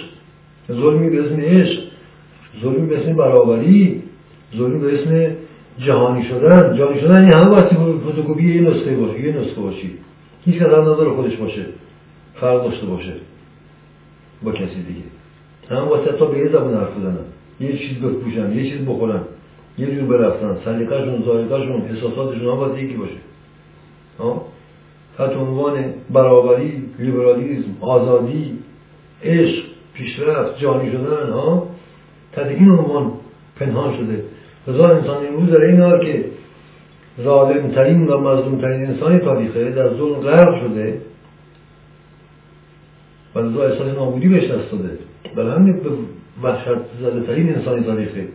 ظلمی 0.71 1.09
به 1.09 1.25
اسم 1.25 1.39
عشق. 1.39 1.81
ظلمی 2.61 2.87
به 2.87 3.01
اسم 3.01 3.15
برابری. 3.15 4.03
ظلمی 4.57 4.79
به 4.79 5.01
اسم 5.01 5.35
جهانی 5.79 6.23
شدن. 6.23 6.77
جهانی 6.77 6.99
شدن 6.99 7.23
این 7.23 7.33
همه 7.33 7.49
باید 7.49 7.65
فتوکپی 7.65 8.55
یه 8.55 8.61
نسخه 8.61 8.95
باشه 8.95 9.19
یه 9.19 9.37
نسخه 9.37 9.61
باشی. 9.61 9.91
هیچ 10.45 10.55
کس 10.55 10.65
نداره 10.65 11.09
خودش 11.09 11.35
باشه. 11.35 11.65
فرق 12.33 12.63
داشته 12.63 12.85
باشه. 12.85 13.13
با 14.43 14.51
کسی 14.51 14.83
دیگه. 14.87 15.05
همه 15.69 15.85
باید 15.85 16.05
تا 16.05 16.25
به 16.25 16.37
یه 16.37 16.47
زبان 16.47 16.73
حرف 16.73 16.97
بزنن. 16.97 17.25
یه 17.59 17.77
چیز 17.77 17.97
بپوشن 17.97 18.51
یه 18.57 18.71
چیز 18.71 18.85
بخورن. 18.85 19.21
یه 19.77 19.95
جور 19.95 20.03
برفتن. 20.03 20.57
سلیقهشون 20.65 21.23
ظاهرشون 21.25 21.81
احساساتشون 21.81 22.47
هم 22.47 22.55
باید 22.55 22.83
یکی 22.83 22.97
باشه. 22.97 23.17
تحت 25.17 25.31
عنوان 25.31 25.73
برابری 26.09 26.83
لیبرالیزم 26.99 27.77
آزادی 27.81 28.59
عشق 29.23 29.63
پیشرفت 29.93 30.59
جانی 30.59 30.91
شدن 30.91 31.31
ها؟ 31.31 31.67
تحت 32.31 32.47
این 32.47 32.69
عنوان 32.69 33.11
پنهان 33.55 33.97
شده. 33.97 34.23
رضا 34.67 34.87
انسان 34.87 35.27
امروز 35.27 35.49
در 35.49 35.61
این 35.61 35.81
حال 35.81 36.05
که 36.05 36.25
ظالم 37.23 37.71
ترین 37.71 38.07
و 38.07 38.17
مظلوم 38.17 38.61
ترین 38.61 38.85
انسانی 38.85 39.19
تاریخه 39.19 39.71
در 39.71 39.89
ظلم 39.89 40.13
غرق 40.13 40.59
شده 40.61 41.01
و 43.35 43.39
رضا 43.39 43.63
احساس 43.63 43.95
نابودی 43.95 44.27
بهش 44.27 44.43
دست 44.43 44.71
داده. 44.71 44.97
بل 45.35 45.51
همین 45.51 45.73
به 45.73 45.89
وحشت 46.43 46.69
زده 47.01 47.21
ترین 47.21 47.55
انسانی 47.55 47.83
تاریخه 47.83 48.27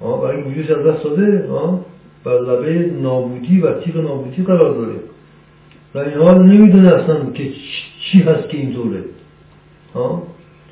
برای 0.00 0.36
این 0.36 0.52
وجودش 0.52 0.70
از 0.70 0.86
دست 0.86 1.04
داده 1.04 1.48
بر 2.24 2.40
لبه 2.40 2.90
نابودی 3.02 3.60
و 3.60 3.72
تیغ 3.72 3.96
نابودی 3.96 4.42
قرار 4.42 4.74
داره. 4.74 4.98
در 5.94 6.08
این 6.08 6.18
حال 6.18 6.42
نمی‌دونه 6.42 6.88
اصلا 6.88 7.30
که 7.34 7.44
چی 8.00 8.18
هست 8.22 8.48
که 8.48 8.56
اینطوره. 8.56 9.04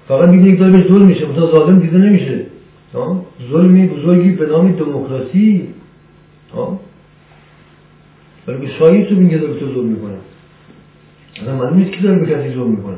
فقط 0.09 0.29
میگه 0.29 0.51
یک 0.51 0.59
بهش 0.59 0.87
ظلم 0.89 1.07
میشه 1.07 1.27
مثلا 1.27 1.47
ظالم 1.47 1.81
دیده 1.81 1.99
نمیشه. 1.99 2.47
ظلمی 3.51 3.87
بزرگی 3.87 4.31
به 4.31 4.47
نام 4.47 4.73
دموکراسی. 4.73 5.69
ولی 8.49 8.69
شایی 8.79 9.05
تو 9.05 9.15
میگه 9.15 9.39
داره 9.39 9.55
تو 9.61 9.75
ظلم 9.75 9.87
می‌کنه. 9.87 10.15
اصلا 11.43 11.57
معلوم 11.57 11.79
نیست 11.79 11.91
کی 11.91 12.01
داره 12.03 12.19
به 12.19 12.27
کسی 12.27 12.55
ظلم 12.55 12.71
می‌کنه. 12.71 12.97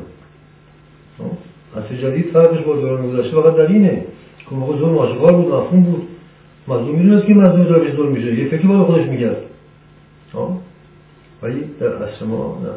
اصل 1.76 1.96
جدید 1.96 2.26
فرقش 2.32 2.60
با 2.60 2.76
دوران 2.76 3.10
گذشته 3.10 3.42
فقط 3.42 3.56
در 3.56 3.66
اینه 3.66 4.04
که 4.38 4.54
موقع 4.54 4.78
ظلم 4.78 4.98
آشکار 4.98 5.32
بود 5.32 5.54
مفهوم 5.54 5.82
بود. 5.82 6.08
مظلوم 6.68 6.98
می‌دونست 6.98 7.26
که 7.26 7.34
مظلوم 7.34 7.64
داره 7.64 7.80
بهش 7.80 7.96
ظلم 7.96 8.12
میشه. 8.12 8.38
یه 8.38 8.48
فکری 8.48 8.68
باید 8.68 8.82
خودش 8.82 9.06
میگرد 9.06 9.42
ولی 11.42 11.64
در 11.80 11.86
اصل 11.86 12.26
ما 12.26 12.62
نه. 12.62 12.70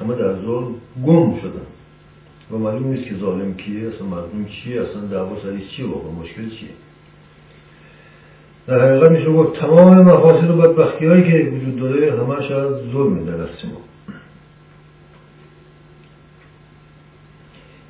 همه 0.00 0.14
در 0.14 0.34
ظلم 0.34 0.74
گم 1.06 1.36
شدن. 1.36 1.66
و 2.54 2.58
معلوم 2.58 2.88
نیست 2.88 3.08
که 3.08 3.14
ظالم 3.16 3.54
کیه 3.54 3.88
اصلا 3.88 4.06
مردم 4.06 4.44
چیه 4.44 4.82
اصلا 4.82 5.00
دعوا 5.00 5.42
سریع 5.42 5.66
چیه 5.68 5.86
واقعا 5.86 6.10
مشکل 6.10 6.50
چیه؟ 6.50 6.68
در 8.66 8.80
حقیقت 8.80 9.10
میشه 9.10 9.30
گفت 9.30 9.60
تمام 9.60 9.98
مفاسد 9.98 10.50
و 10.50 10.56
بدبختی 10.56 11.06
هایی 11.06 11.22
که 11.22 11.50
وجود 11.50 11.76
داره 11.76 12.12
همه 12.12 12.48
شاید 12.48 12.92
ظلمه 12.92 13.30
در 13.30 13.36
دست 13.36 13.64
ما. 13.64 13.80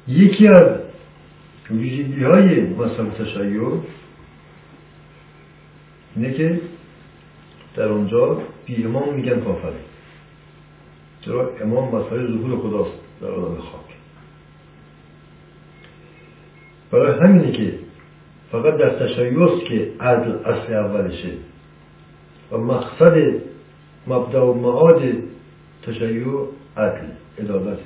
یکی 0.08 0.48
از 0.48 0.78
ویژگی 1.70 2.24
های 2.24 2.60
مثلا 2.60 3.10
تشیع 3.18 3.70
اینه 6.16 6.32
که 6.32 6.60
در 7.76 7.88
اونجا 7.88 8.42
بی 8.66 8.84
امام 8.84 9.14
میگن 9.14 9.40
کافره. 9.40 9.80
چرا؟ 11.20 11.50
امام 11.60 11.94
مسئله 11.94 12.26
ظهور 12.26 12.58
خداست 12.58 12.98
در 13.20 13.28
آدم 13.28 13.60
خاک. 13.60 13.83
برای 16.94 17.18
همینه 17.18 17.52
که 17.52 17.74
فقط 18.52 18.76
در 18.76 18.90
تشیعست 18.90 19.64
که 19.64 19.90
عدل 20.00 20.32
اصل 20.44 20.74
اولشه. 20.74 21.30
و 22.52 22.58
مقصد 22.58 23.14
مبدع 24.06 24.40
و 24.40 24.52
معاد 24.54 25.02
تشیع 25.82 26.26
عدل 26.76 27.06
عدالت. 27.38 27.78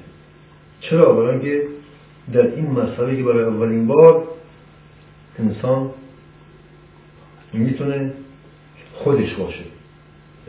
چرا؟ 0.80 1.12
برای 1.12 1.30
اینکه 1.30 1.62
در 2.32 2.54
این 2.54 2.70
مسئله 2.70 3.16
که 3.16 3.22
برای 3.22 3.44
اولین 3.44 3.86
بار 3.86 4.24
انسان 5.38 5.90
می‌تونه 7.52 8.12
خودش 8.94 9.34
باشه 9.34 9.64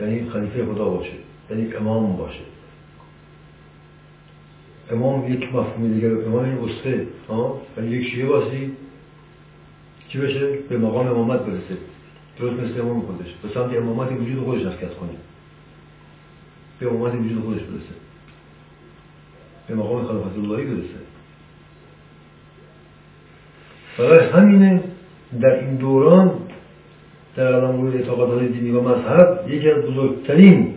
یعنی 0.00 0.30
خلیفه 0.30 0.66
خدا 0.66 0.84
باشه 0.84 1.12
یعنی 1.50 1.74
امام 1.74 2.16
باشه. 2.16 2.40
امام 4.90 5.32
یک 5.32 5.54
مفهوم 5.54 5.92
دیگر 5.94 6.12
امام 6.12 6.44
این 6.44 6.58
اسقه 6.58 7.06
ولی 7.76 7.96
یک 7.96 8.10
شیعه 8.10 8.26
باسی 8.26 8.72
چی 10.08 10.18
بشه؟ 10.18 10.46
به 10.68 10.78
مقام 10.78 11.06
امامت 11.06 11.40
برسه. 11.40 11.76
درست 12.38 12.60
مثل 12.60 12.80
امام 12.80 13.00
خودش. 13.00 13.26
به 13.42 13.48
سمت 13.54 13.76
امامت 13.76 14.12
وجود 14.12 14.44
خودش 14.44 14.62
حرکت 14.62 14.94
کنه. 14.94 15.10
به 16.80 16.88
امامت 16.88 17.14
وجود 17.14 17.44
خودش 17.44 17.60
برسه. 17.60 17.94
به 19.68 19.74
مقام 19.74 20.04
خلافت 20.04 20.38
اللهی 20.38 20.64
برسه. 20.64 21.00
برای 23.98 24.28
همینه 24.28 24.82
در 25.40 25.60
این 25.60 25.76
دوران 25.76 26.32
در 27.36 27.52
عالم 27.52 27.80
روی 27.80 27.96
اعتقادات 27.96 28.42
دینی 28.42 28.70
و 28.70 28.80
مذهب 28.80 29.44
یکی 29.48 29.70
از 29.70 29.84
بزرگترین 29.84 30.74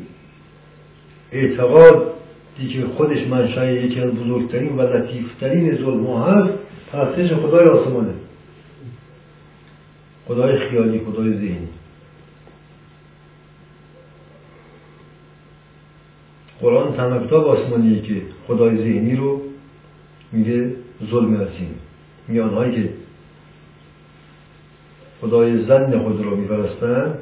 اعتقادی 1.31 2.12
که 2.57 2.85
خودش 2.97 3.27
منشأ 3.27 3.71
یکی 3.71 3.99
از 3.99 4.11
بزرگترین 4.11 4.77
و 4.77 4.81
لطیفترین 4.81 5.75
ظلم 5.75 6.07
هست 6.07 6.53
پرستش 6.91 7.33
خدای 7.33 7.67
آسمانه. 7.67 8.13
خدای 10.27 10.57
خیالی 10.57 10.99
خدای 10.99 11.33
ذهنی. 11.33 11.67
قرآن 16.61 16.95
تنها 16.95 17.27
کتاب 17.27 17.47
آسمانیه 17.47 18.01
که 18.01 18.21
خدای 18.47 18.77
ذهنی 18.77 19.15
رو 19.15 19.41
میگه 20.31 20.75
ظلم 21.11 21.35
عظیم 21.35 21.79
میگه 22.27 22.43
آنهایی 22.43 22.75
که 22.75 22.89
خدای 25.21 25.65
زن 25.65 25.99
خود 25.99 26.23
رو 26.23 26.35
میپرستن 26.35 27.17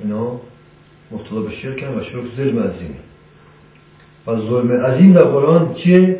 اینا 0.00 0.40
به 1.10 1.50
شرکن 1.50 1.98
و 1.98 2.04
شرک 2.04 2.24
ظلم 2.36 2.58
عظیمه 2.58 3.05
و 4.26 4.36
ظلم 4.36 4.72
عظیم 4.72 5.12
در 5.12 5.22
قرآن 5.22 5.74
چیه؟ 5.74 6.18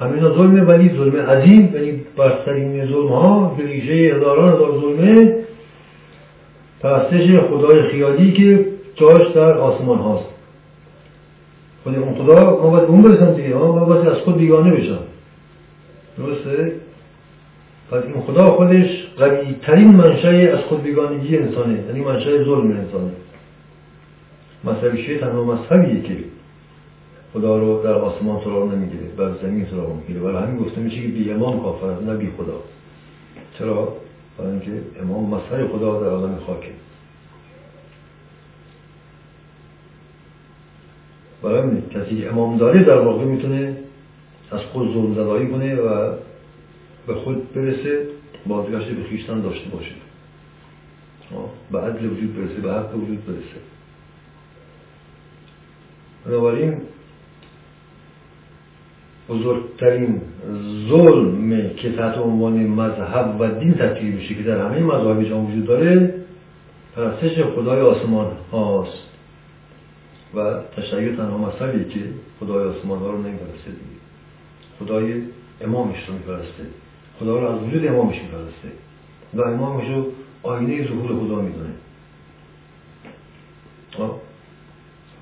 همینا 0.00 0.34
ظلمه 0.34 0.60
ولی 0.60 0.90
ظلم 0.96 1.16
عظیم 1.16 1.74
یعنی 1.74 2.00
برترین 2.16 2.86
ظلم 2.86 3.08
ها 3.08 3.54
که 3.56 3.62
ریشه 3.62 3.92
هزاران 3.92 4.52
هزار 4.52 4.80
ظلمه 4.80 5.34
پرستش 6.80 7.40
خدای 7.50 7.82
خیالی 7.82 8.32
که 8.32 8.66
جاش 8.94 9.28
در 9.28 9.58
آسمان 9.58 9.98
هاست 9.98 10.28
خود 11.84 11.98
اون 11.98 12.14
خدا 12.14 12.44
ما 12.62 12.70
باید 12.70 12.84
اون 12.84 13.02
برسم 13.02 13.34
دیگه 13.34 13.54
ما 13.54 13.84
باید 13.84 14.08
از 14.08 14.16
خود 14.16 14.36
بیگانه 14.36 14.70
بشم 14.70 14.98
درسته؟ 16.18 16.72
پس 17.90 18.02
این 18.04 18.22
خدا 18.26 18.50
خودش 18.50 19.06
قوی 19.18 19.56
ترین 19.62 19.88
منشه 19.88 20.28
از 20.28 20.58
خود 20.58 20.82
بیگانگی 20.82 21.38
انسانه 21.38 21.84
یعنی 21.86 22.00
منشه 22.00 22.44
ظلم 22.44 22.70
انسانه 22.70 23.10
مذهب 24.64 24.96
شیعه 24.96 25.18
تنها 25.18 25.44
مذهبیه 25.44 26.02
که 26.02 26.14
خدا 27.36 27.58
رو 27.58 27.82
در 27.82 27.94
آسمان 27.94 28.44
سراغ 28.44 28.72
نمی‌گیره 28.72 29.04
بر 29.16 29.34
زمین 29.42 29.66
سراغ 29.70 29.96
می‌گیره 29.96 30.20
ولی 30.20 30.36
همین 30.36 30.56
گفته 30.56 30.80
میشه 30.80 31.02
که 31.02 31.08
بی 31.08 31.30
امام 31.30 31.62
کافر 31.62 32.00
نه 32.00 32.16
بی 32.16 32.30
خدا. 32.36 32.60
چرا؟ 33.58 33.96
برای 34.38 34.50
اینکه 34.50 34.82
امام 35.00 35.34
مظهر 35.34 35.66
خدا 35.66 36.00
در 36.00 36.06
عالم 36.06 36.38
خاکه. 36.46 36.70
برای 41.42 41.82
کسی 41.94 42.20
که 42.20 42.28
امام 42.28 42.56
داره 42.56 42.84
در 42.84 42.98
واقع 42.98 43.24
می‌تونه 43.24 43.76
از 44.50 44.60
خود 44.60 44.92
ظلم 44.92 45.14
زدایی 45.14 45.48
کنه 45.48 45.74
و 45.74 46.12
به 47.06 47.14
خود 47.14 47.52
برسه 47.52 48.06
بازگشت 48.46 48.88
به 48.88 49.04
خیشتن 49.04 49.40
داشته 49.40 49.70
باشه. 49.70 49.94
به 51.72 51.80
عدل 51.80 52.06
وجود 52.06 52.36
برسه 52.36 52.60
به 52.60 52.72
حق 52.72 52.94
وجود 52.94 53.26
برسه. 53.26 53.60
بنابراین 56.26 56.76
بزرگترین 59.28 60.20
ظلم 60.88 61.70
که 61.76 61.92
تحت 61.92 62.18
عنوان 62.18 62.66
مذهب 62.66 63.40
و 63.40 63.50
دین 63.60 63.74
تطبیق 63.74 64.14
میشه 64.14 64.34
که 64.34 64.42
در 64.42 64.58
همه 64.58 64.80
مذاهب 64.80 65.24
جان 65.24 65.46
وجود 65.46 65.66
داره 65.66 66.14
پرستش 66.96 67.42
خدای 67.42 67.80
آسمان 67.80 68.32
هاست. 68.52 69.02
و 70.34 70.60
تشیع 70.76 71.16
تنها 71.16 71.38
مذهبی 71.38 71.84
که 71.84 72.00
خدای 72.40 72.68
آسمان 72.68 72.98
ها 72.98 73.10
رو 73.10 73.18
نمیپرسته 73.18 73.70
دیگه. 73.70 74.00
خدای 74.78 75.22
امامش 75.60 76.08
رو 76.08 76.14
میپرسته. 76.14 76.64
خدا 77.20 77.38
رو 77.38 77.48
از 77.48 77.62
وجود 77.62 77.86
امامش 77.86 78.16
میپرسته. 78.22 78.68
و 79.34 79.42
امامش 79.42 79.88
رو 79.88 80.06
آینه 80.42 80.88
ظهور 80.88 81.06
خدا 81.06 81.40
می‌دونه. 81.40 81.70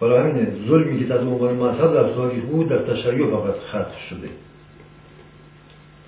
برای 0.01 0.31
همینه 0.31 0.53
ظلمی 0.69 0.99
که 0.99 1.09
تحت 1.09 1.21
عنوان 1.21 1.55
مذهب 1.55 1.95
در 1.95 2.15
سوالی 2.15 2.41
بود 2.41 2.69
در 2.69 2.79
تشیع 2.79 3.31
فقط 3.31 3.55
خط 3.73 3.93
شده. 4.11 4.29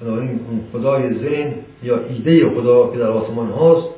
بنابراین 0.01 0.40
اون 0.49 0.61
خدای 0.72 1.18
ذهن 1.18 1.55
یا 1.83 2.01
ایده 2.05 2.51
خدا 2.51 2.92
که 2.92 2.99
در 2.99 3.09
آسمان 3.09 3.49
هاست 3.49 3.88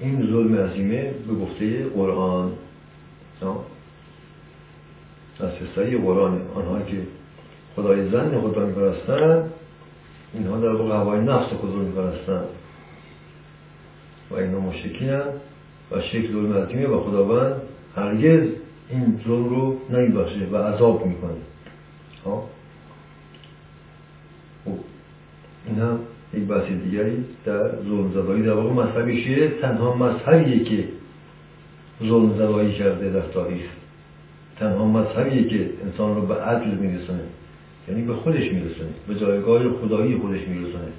این 0.00 0.26
ظلم 0.30 0.54
عظیمه 0.54 1.02
به 1.28 1.34
گفته 1.34 1.84
قرآن. 1.84 2.52
از 5.40 5.50
حصه 5.50 5.98
قرآن 5.98 6.40
آنها 6.54 6.80
که 6.82 6.96
خدای 7.76 8.10
زن 8.10 8.40
خدا 8.40 8.66
میپرستن 8.66 9.50
اینها 10.34 10.60
در 10.60 10.68
واقع 10.68 10.94
هوای 10.94 11.20
نفس 11.20 11.52
خود 11.52 11.70
رو 11.70 11.82
میپرستن 11.82 12.44
و 14.30 14.34
اینا 14.34 14.60
مشکین 14.60 15.20
و 15.90 16.00
شکل 16.00 16.32
ظلم 16.32 16.52
عظیمه 16.52 16.86
و 16.86 17.00
خداوند. 17.00 17.62
هرگز 17.96 18.48
این 18.90 19.20
ظلم 19.24 19.48
رو 19.48 19.78
نمیبخشه 19.90 20.46
و 20.52 20.56
عذاب 20.56 21.06
می‌کنه. 21.06 21.30
خب؟ 22.24 22.42
این 25.66 25.78
هم 25.78 25.98
یک 26.34 26.42
بحث 26.42 26.66
دیگری 26.84 27.24
در 27.44 27.68
ظلم 27.68 28.10
زدایی. 28.12 28.42
در 28.42 28.52
واقع 28.52 28.72
مذهب 28.72 29.14
شیعه 29.14 29.48
تنها 29.48 29.94
مذهبیه 29.94 30.64
که 30.64 30.84
ظلم 32.02 32.34
زدایی 32.34 32.72
کرده 32.72 33.10
در 33.10 33.20
تاریخ. 33.20 33.66
تنها 34.58 34.86
مذهبیه 34.86 35.48
که 35.48 35.70
انسان 35.84 36.16
رو 36.16 36.26
به 36.26 36.34
عدل 36.34 36.70
میرسونه. 36.70 37.24
یعنی 37.88 38.02
به 38.02 38.14
خودش 38.14 38.52
میرسونه. 38.52 38.90
به 39.08 39.14
جایگاه 39.14 39.72
خدایی 39.72 40.16
خودش 40.16 40.48
میرسونه. 40.48 40.92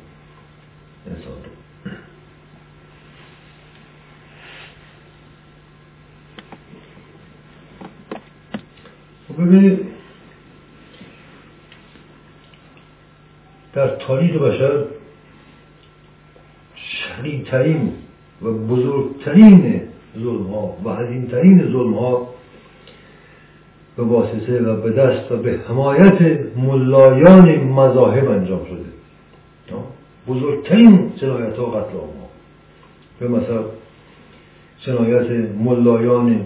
انسان 1.08 1.34
رو. 1.34 1.59
ببینید 9.40 9.80
در 13.74 13.96
تاریخ 13.96 14.42
بشر 14.42 14.84
شدیدترین 16.76 17.92
و 18.42 18.52
بزرگترین 18.52 19.82
ظلم 20.20 20.48
ها 20.48 20.78
و 20.86 20.90
عظیمترین 20.90 21.72
ظلم 21.72 21.94
ها 21.94 22.30
به 23.98 24.04
واسطه 24.04 24.60
و 24.60 24.82
به 24.82 24.92
دست 24.92 25.32
و 25.32 25.38
به 25.38 25.60
حمایت 25.68 26.22
ملایان 26.56 27.60
مذاهب 27.60 28.30
انجام 28.30 28.66
شده. 28.66 28.90
بزرگترین 30.28 31.12
جنایت 31.16 31.56
ها 31.56 31.66
قتل 31.66 31.94
ها. 31.94 32.10
به 33.20 33.28
مثلا 33.28 33.64
جنایت 34.80 35.50
ملایان 35.60 36.46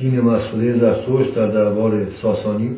دین 0.00 0.20
مسئوله 0.20 0.78
زرتشت 0.78 1.34
در 1.34 1.46
دربار 1.46 2.06
ساسانی 2.22 2.76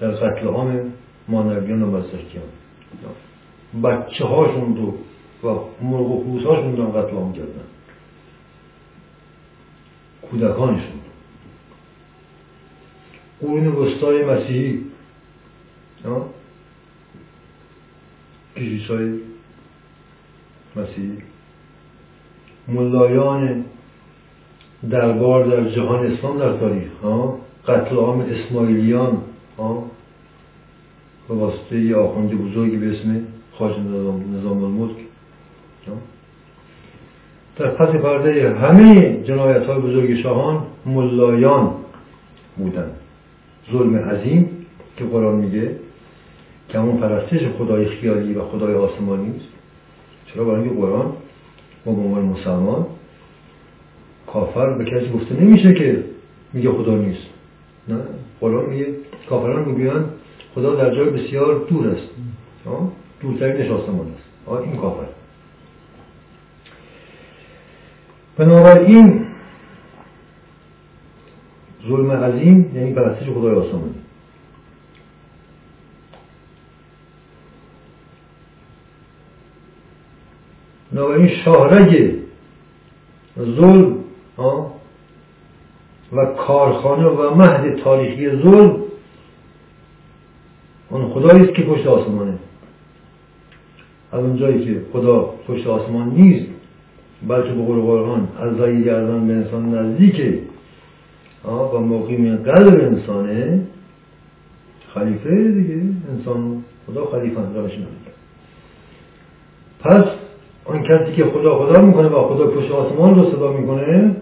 در 0.00 0.10
قتل 0.10 0.46
عام 0.46 0.92
مانویان 1.28 1.82
و 1.82 1.90
مزدکیان 1.90 2.44
بچه 3.84 4.24
هاشون 4.24 4.76
رو 4.76 4.94
و 5.42 5.60
مرغ 5.82 6.10
و 6.10 6.24
خوز 6.24 6.44
هاشون 6.44 6.76
رو 6.76 6.86
قتل 6.86 7.16
عام 7.16 7.32
کردن. 7.32 7.64
کودکانشون 10.22 11.00
قرون 13.40 13.66
وسطای 13.66 14.24
مسیحی 14.24 14.84
کشیش 18.56 18.90
های 18.90 19.18
مسیحی. 20.76 21.18
ملایان 22.68 23.64
دربار 24.90 25.44
در 25.44 25.70
جهان 25.70 26.06
اسلام 26.06 26.38
در 26.38 26.56
تاریخ 26.56 26.90
ها؟ 27.02 27.38
قتل 27.66 27.96
عام 27.96 28.20
اسماعیلیان 28.20 29.18
ها؟ 29.58 29.84
به 31.28 31.34
واسطه 31.34 31.80
یه 31.80 31.96
آخوند 31.96 32.30
بزرگی 32.30 32.76
به 32.76 32.90
اسم 32.90 33.20
خاج 33.52 33.72
نظام 34.38 34.64
الملک 34.64 34.96
در 37.58 37.70
پس 37.70 37.88
پرده 37.88 38.54
همه 38.54 39.16
جنایت 39.24 39.66
های 39.66 39.80
بزرگ 39.80 40.22
شاهان 40.22 40.62
ملایان 40.86 41.70
بودن 42.56 42.90
ظلم 43.72 43.96
عظیم 43.96 44.66
که 44.96 45.04
قرآن 45.04 45.34
میگه 45.34 45.76
که 46.68 46.78
همون 46.78 46.96
پرستش 46.96 47.40
خدای 47.58 47.86
خیالی 47.86 48.34
و 48.34 48.44
خدای 48.44 48.74
آسمانی 48.74 49.36
است. 49.36 49.48
چرا؟ 50.26 50.44
برای 50.44 50.68
قرآن 50.68 51.12
با 51.84 51.92
عنوان 51.92 52.24
مسلمان 52.24 52.86
کافر 54.32 54.70
به 54.70 54.84
کسی 54.84 55.10
گفته 55.12 55.34
نمیشه 55.40 55.74
که 55.74 56.04
میگه 56.52 56.70
خدا 56.72 56.96
نیست. 56.96 57.26
نه 57.88 57.98
قرآن 58.40 58.70
میگه 58.70 58.86
کافران 59.28 59.64
می‌گویند 59.64 60.04
خدا 60.54 60.74
در 60.74 60.94
جای 60.94 61.10
بسیار 61.10 61.66
دور 61.68 61.88
است. 61.88 62.08
دورترینش 63.20 63.70
آسمان 63.70 64.06
است. 64.14 64.58
این 64.64 64.76
کافر. 64.76 65.06
بنابراین 68.36 69.26
ظلم 71.88 72.10
عظیم 72.10 72.72
یعنی 72.74 72.92
پرستش 72.92 73.28
خدای 73.28 73.54
آسمانی. 73.54 73.94
بنابراین 80.92 81.28
شاهرگ 81.28 82.14
ظلم 83.38 84.07
و 86.12 86.24
کارخانه 86.24 87.06
و 87.06 87.34
مهد 87.34 87.76
تاریخی 87.76 88.42
ظلم. 88.42 88.76
آن 90.90 91.08
خدایی 91.08 91.44
است 91.44 91.54
که 91.54 91.62
پشت 91.62 91.86
آسمانه. 91.86 92.34
از 94.12 94.20
اونجایی 94.20 94.64
که 94.64 94.80
خدا 94.92 95.34
پشت 95.48 95.66
آسمان 95.66 96.10
نیست 96.10 96.46
بلکه 97.28 97.48
به 97.48 97.64
قول 97.64 97.80
قرآن 97.80 98.28
از 98.38 98.56
گردان 98.84 99.26
به 99.26 99.32
انسان 99.32 99.74
نزدیکه. 99.74 100.38
و 101.44 101.78
مقیم 101.78 102.36
قلب 102.36 102.74
انسانه. 102.80 103.60
خلیفه 104.94 105.52
دیگه. 105.52 105.82
انسان 106.16 106.64
خدا 106.86 107.06
خلیفه 107.06 107.40
روش 107.54 107.72
پس 109.80 110.04
آن 110.64 110.82
کسی 110.82 111.12
که 111.12 111.24
خدا 111.24 111.58
خدا 111.58 111.80
می‌کنه 111.80 112.08
و 112.08 112.28
خدا 112.28 112.46
پشت 112.46 112.70
آسمان 112.70 113.14
رو 113.14 113.30
صدا 113.30 113.52
می‌کنه 113.52 114.16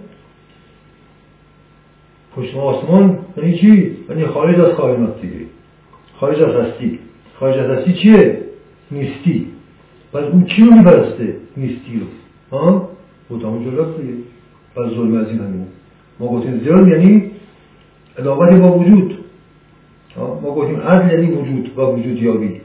پشت 2.37 2.57
آسمان 2.57 3.19
یعنی 3.37 3.59
چی؟ 3.59 3.97
یعنی 4.09 4.27
خارج 4.27 4.61
از 4.61 4.75
کائنات 4.75 5.21
دیگه. 5.21 5.45
خارج 6.21 6.43
از 6.43 6.55
هستی. 6.55 6.99
خارج 7.41 7.59
از 7.59 7.71
هستی 7.71 7.93
چیه؟ 7.93 8.43
نیستی. 8.91 9.47
پس 10.13 10.23
اون 10.23 10.45
کی 10.45 10.65
رو 10.65 10.75
میپرسته؟ 10.75 11.37
نیستی 11.57 12.01
رو. 12.01 12.07
ها؟ 12.59 12.89
خود 13.29 13.43
همون 13.43 13.65
جلوست 13.65 14.01
دیگه. 14.01 14.15
پس 14.77 14.95
ظلم 14.95 15.17
از 15.17 15.29
این 15.29 15.39
همینه 15.39 15.67
ما 16.21 16.27
گفتیم 16.27 16.61
ظلم 16.65 16.89
یعنی 16.89 17.31
ادامت 18.19 18.61
با 18.61 18.79
وجود. 18.79 19.19
ما 20.17 20.55
گفتیم 20.55 20.81
عدل 20.81 21.11
یعنی 21.11 21.35
وجود 21.35 21.79
و 21.79 21.83
وجود 21.83 22.23
یابی 22.23 22.61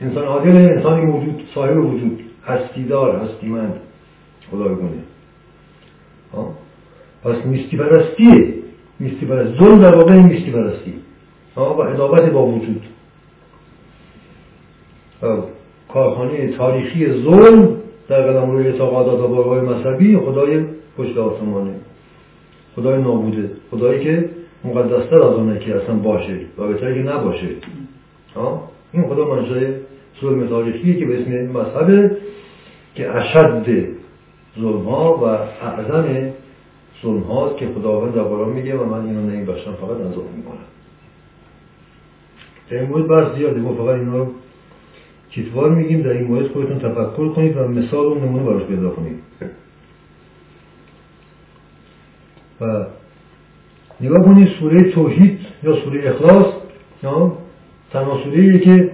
انسان 0.00 0.24
عادل 0.24 0.54
یعنی 0.54 0.66
انسانی 0.66 1.06
وجود 1.06 1.42
صاحب 1.54 1.76
وجود. 1.76 2.20
هستیدار 2.46 3.16
هستیمند. 3.16 3.80
خدای 4.50 4.74
گونه 4.74 5.02
پس 7.24 7.46
نیستی 7.46 7.76
پرستیه. 7.76 8.63
نیستی 9.00 9.26
پرست 9.26 9.58
ظلم 9.58 9.80
در 9.80 9.94
واقع 9.94 10.14
نیستی 10.14 10.50
پرستی 10.50 10.94
و 11.56 11.60
ادامت 11.60 12.30
با 12.30 12.46
وجود. 12.46 12.82
کارخانه 15.88 16.48
تاریخی 16.48 17.22
ظلم 17.22 17.76
در 18.08 18.22
قدم 18.22 18.50
روی 18.50 18.66
اعتقادات 18.66 19.20
و 19.20 19.28
باورهای 19.28 19.60
مذهبی 19.60 20.16
خدای 20.16 20.64
پشت 20.98 21.18
آسمانه. 21.18 21.74
خدای 22.76 23.02
نابوده. 23.02 23.50
خدایی 23.70 24.04
که 24.04 24.30
مقدستر 24.64 25.22
از 25.22 25.34
اونه 25.34 25.58
که 25.58 25.76
اصلا 25.76 25.94
باشه. 25.94 26.40
و 26.58 26.66
بهتره 26.66 26.94
که 26.94 27.10
نباشه. 27.10 27.48
این 28.92 29.02
خدا 29.02 29.34
منشای 29.34 29.66
ظلم 30.20 30.48
تاریخی 30.48 30.98
که 30.98 31.06
به 31.06 31.22
اسم 31.22 31.30
مذهبه 31.30 32.16
که 32.94 33.16
اشد 33.16 33.86
ظلم 34.60 34.84
ها 34.84 35.16
و 35.16 35.24
اعظم 35.66 36.32
ظلم 37.04 37.20
هاست 37.20 37.56
که 37.56 37.68
خداوند 37.74 38.14
در 38.14 38.22
قرآن 38.22 38.48
میگه 38.48 38.76
و 38.76 38.84
من 38.84 39.06
اینو 39.06 39.20
نمیبخشم 39.20 39.72
فقط 39.72 39.90
اضافه 39.90 40.36
می‌کنم. 40.36 40.58
در 42.70 42.78
این 42.80 42.88
مورد 42.88 43.06
بحث 43.06 43.36
زیاده. 43.36 43.60
ما 43.60 43.74
فقط 43.74 43.98
اینا 43.98 44.18
رو 44.18 44.26
کتوار 45.30 45.70
میگیم. 45.70 46.02
در 46.02 46.10
این 46.10 46.26
مورد 46.26 46.46
خودتون 46.46 46.78
تفکر 46.78 47.28
کنید 47.28 47.56
و 47.56 47.68
مثال 47.68 48.06
و 48.06 48.14
نمونه 48.14 48.42
براش 48.44 48.62
پیدا 48.62 48.90
کنید. 48.90 49.18
و 52.60 52.84
نگاه 54.00 54.24
کنید 54.24 54.48
سوره 54.48 54.90
توحید 54.90 55.38
یا 55.62 55.76
سوره 55.76 56.10
اخلاص 56.10 56.46
تنها 57.92 58.18
سوره 58.24 58.58
که 58.58 58.90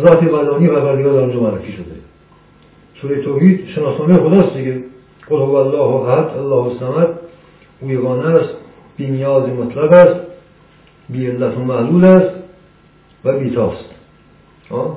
ذات 0.00 0.24
بدانی 0.24 0.66
و 0.66 0.80
بردگاه 0.80 1.12
در 1.12 1.20
آنجا 1.20 1.40
معرفی 1.40 1.72
شده. 1.72 1.96
سوره 3.02 3.22
توحید 3.22 3.68
شناسنامه 3.68 4.16
خداست 4.16 4.56
دیگه. 4.56 4.84
قل 5.28 5.36
هو 5.36 5.54
الله 5.54 6.10
احد 6.10 6.36
الله 6.36 6.64
الصمد. 6.64 7.15
او 7.80 7.90
یگانه 7.90 8.34
است 8.34 8.54
بی 8.96 9.06
نیاز 9.06 9.48
مطلق 9.48 9.92
است 9.92 10.20
بی 11.08 11.26
علت 11.26 11.56
و 11.56 11.60
معلول 11.60 12.04
است. 12.04 12.36
و 13.24 13.38
بیتاست 13.38 13.84
خب 14.68 14.96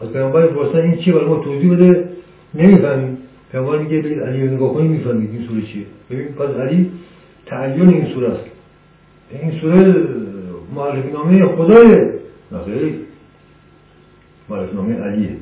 از 0.00 0.12
پیامبر 0.12 0.46
پرسن 0.46 0.78
این 0.78 0.96
چیه 0.96 1.14
برای 1.14 1.26
ما 1.26 1.36
توضیح 1.36 1.72
بده؟ 1.72 2.08
نمی‌فهمیم. 2.54 3.18
پیامبر 3.52 3.78
میگه 3.78 4.02
برید 4.02 4.20
علی 4.20 4.46
رو 4.46 4.54
نگاه 4.54 4.74
کنید 4.74 4.90
می‌فهمید 4.90 5.30
این 5.30 5.48
سوره 5.48 5.62
چیه. 5.62 5.86
ببین 6.10 6.28
پس 6.28 6.50
علی 6.50 6.90
تعین 7.46 7.88
این 7.88 8.14
سوره 8.14 8.28
است. 8.28 8.44
این 9.30 9.60
سوره 9.60 9.94
معرفی 10.74 11.12
نامه 11.12 11.46
خدای 11.46 11.88
نه 12.52 12.64
خیلی. 12.64 12.98
معرفی 14.48 14.76
نامه 14.76 14.94
علیه. 14.94 15.36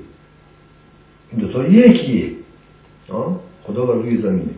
این 1.32 1.41
دوتا 1.41 1.66
یکیه. 1.66 2.30
خدا 3.62 3.87
بر 3.87 3.95
روی 3.95 4.16
زمینه. 4.16 4.55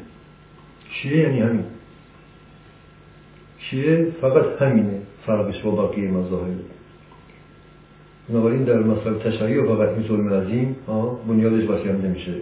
شیعه 0.90 1.22
یعنی 1.22 1.40
همین. 1.40 1.64
شیعه 3.70 4.06
فقط 4.20 4.62
همینه. 4.62 5.00
فرقش 5.26 5.62
با 5.62 5.70
بقیه 5.70 6.10
مذاهب 6.10 6.54
بنابراین 8.28 8.64
در 8.64 8.78
مسئله 8.78 9.18
تشریع 9.18 9.62
فقط 9.62 9.88
این 9.88 10.08
ظلم 10.08 10.32
عظیم 10.32 10.76
بنیادش 11.28 11.64
بسیانده 11.64 12.08
میشه. 12.08 12.32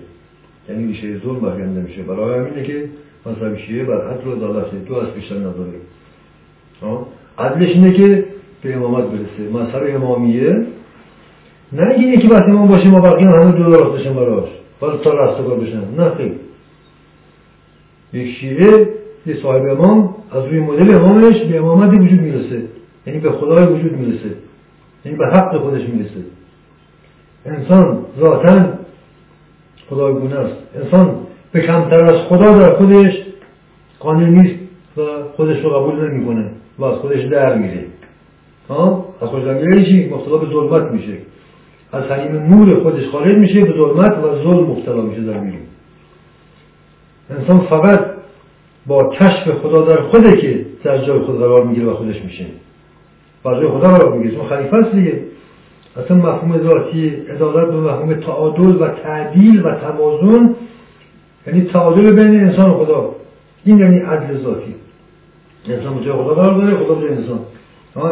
یعنی 0.68 0.86
ریشه 0.86 1.18
ظلم 1.18 1.40
بسیانده 1.40 1.80
میشه. 1.80 2.02
برای 2.02 2.38
همینه 2.38 2.62
که 2.62 2.88
مذهب 3.26 3.56
شیعه 3.56 3.84
بر 3.84 4.08
عدل 4.08 4.26
و 4.26 4.34
عدالت 4.34 4.84
دو 4.84 4.94
از 4.94 5.10
بیشتر 5.14 5.34
نداره 5.34 5.72
عدلش 7.38 7.68
اینه 7.68 7.92
که 7.92 8.24
به 8.62 8.76
امامت 8.76 9.04
برسه. 9.04 9.52
مذهب 9.52 10.02
امامیه 10.02 10.66
نه 11.72 11.94
اینه 11.94 12.16
که 12.16 12.28
وقتی 12.28 12.50
امام 12.50 12.68
باشه 12.68 12.88
ما 12.88 13.00
بقیه 13.00 13.28
همه 13.28 13.52
دو 13.52 13.70
راست 13.70 14.00
بشن 14.00 14.14
براش. 14.14 14.48
باز 14.80 15.00
تا 15.00 15.12
رستگار 15.12 15.58
بشن. 15.58 15.84
نه 15.98 16.10
خیلی 16.10 16.34
یک 18.12 18.36
شیعه 18.36 18.88
یه 19.26 19.42
صاحب 19.42 19.62
امام 19.70 20.13
از 20.34 20.44
روی 20.44 20.60
مدل 20.60 20.94
امامش 20.94 21.40
به 21.40 21.58
امامت 21.58 22.00
وجود 22.00 22.20
می‌رسه. 22.20 22.62
یعنی 23.06 23.20
به 23.20 23.30
خدای 23.30 23.66
وجود 23.66 23.92
می‌رسه. 23.92 24.30
یعنی 25.04 25.18
به 25.18 25.26
حق 25.26 25.56
خودش 25.56 25.82
می‌رسه. 25.82 26.20
انسان 27.46 27.98
ذاتا 28.20 28.64
خدایگونه 29.90 30.34
است. 30.34 30.56
انسان 30.76 31.16
به 31.52 31.60
کمتر 31.60 32.04
از 32.04 32.20
خدا 32.28 32.58
در 32.58 32.74
خودش 32.74 33.12
قانع 34.00 34.28
نیست 34.28 34.54
و 34.96 35.00
خودش 35.36 35.64
رو 35.64 35.70
قبول 35.70 36.10
نمی‌کنه 36.10 36.50
و 36.78 36.84
از 36.84 36.98
خودش 36.98 37.24
در 37.24 37.58
میره. 37.58 37.84
ها 38.68 39.04
از 39.20 39.28
خودش 39.28 39.44
در 39.44 39.54
میره 39.54 39.84
چی؟ 39.84 40.10
مبتلا 40.14 40.36
به 40.36 40.46
ظلمت 40.46 40.92
میشه. 40.92 41.18
از 41.92 42.04
حریم 42.04 42.36
نور 42.36 42.82
خودش 42.82 43.08
خارج 43.08 43.36
میشه 43.36 43.64
به 43.64 43.72
ظلمت 43.72 44.18
و 44.18 44.42
ظلم 44.42 44.64
مبتلا 44.64 45.00
میشه 45.00 45.20
در 45.20 45.40
میره. 45.40 45.58
انسان 47.30 47.60
فقط 47.60 48.13
با 48.86 49.08
کشف 49.08 49.50
خدا 49.62 49.82
در 49.82 50.00
خوده 50.02 50.36
که 50.36 50.66
در 50.84 50.98
جای 50.98 51.18
خود 51.18 51.38
قرار 51.38 51.64
می‌گیره 51.64 51.86
و 51.86 51.94
خودش 51.94 52.22
میشه. 52.24 52.46
بر 53.44 53.54
جای 53.54 53.68
خدا 53.68 53.88
قرار 53.88 54.12
می‌گیره. 54.12 54.36
چون 54.36 54.46
خلیفه 54.46 54.76
است 54.76 54.94
دیگه. 54.94 55.20
اصلا 55.96 56.16
مفهوم 56.16 56.58
ذاتی 56.58 57.08
عدالت 57.08 57.68
به 57.68 57.76
مفهوم 57.76 58.14
تعادل 58.14 58.82
و 58.82 58.88
تعدیل 58.88 59.66
و 59.66 59.74
توازن 59.74 60.54
یعنی 61.46 61.62
تعادل 61.62 62.12
بین 62.12 62.40
انسان 62.40 62.70
و 62.70 62.84
خدا. 62.84 63.14
این 63.64 63.78
یعنی 63.78 63.98
عدل 63.98 64.42
ذاتی. 64.42 64.74
انسان 65.68 66.02
جای 66.02 66.12
خدا 66.12 66.34
قرار 66.34 66.54
داره 66.54 66.76
خدا 66.76 66.94
به 66.94 67.12
انسان. 67.12 67.38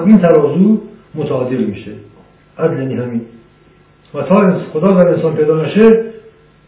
این 0.06 0.18
ترازو 0.18 0.80
متعادل 1.14 1.64
میشه. 1.64 1.90
عدل 2.58 2.78
یعنی 2.78 2.94
همین. 2.94 3.20
و 4.14 4.22
تا 4.22 4.58
خدا 4.72 4.92
در 4.92 5.08
انسان 5.08 5.36
پیدا 5.36 5.62
نشه 5.62 6.04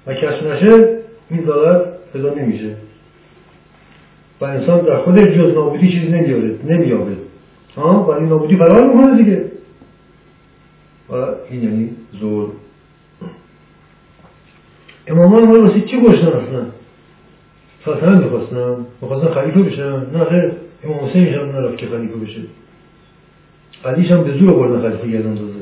و 0.07 0.15
کشف 0.15 0.43
نشه 0.43 0.99
این 1.31 1.43
عدالت 1.43 1.83
پیدا 2.13 2.35
نمیشه. 2.35 2.77
انسان 4.45 4.81
در 4.81 4.99
خودش 4.99 5.29
جز 5.29 5.55
نابودی 5.55 5.93
چیزی 5.93 6.07
نمیاره 6.07 6.57
نمیاره 6.65 7.17
و 7.77 8.11
این 8.11 8.29
نابودی 8.29 8.57
فرار 8.57 8.87
می‌کنه 8.87 9.17
دیگه. 9.17 9.45
و 11.11 11.15
این 11.51 11.63
یعنی 11.63 11.91
زور. 12.21 12.49
امامان 15.07 15.45
ما 15.45 15.61
واسه 15.61 15.81
چی 15.81 16.01
گشتن 16.01 16.27
اصلا؟ 16.27 16.67
سلطنت 17.85 18.23
می‌خواستن؟ 18.23 18.77
می‌خواستن 19.03 19.29
خلیفه 19.29 19.63
بشن؟ 19.63 19.93
نه 19.93 20.25
خیر 20.25 20.53
امام 20.85 21.09
حسین 21.09 21.29
هم 21.29 21.47
نرفت 21.47 21.77
که 21.77 21.87
خلیفه 21.87 22.17
بشه. 22.17 22.41
علیش 23.85 24.11
هم 24.11 24.25
به 24.25 24.33
زور 24.39 24.53
بردن 24.53 24.89
خلیفه 24.89 25.09
گردن 25.09 25.35
دازه 25.35 25.53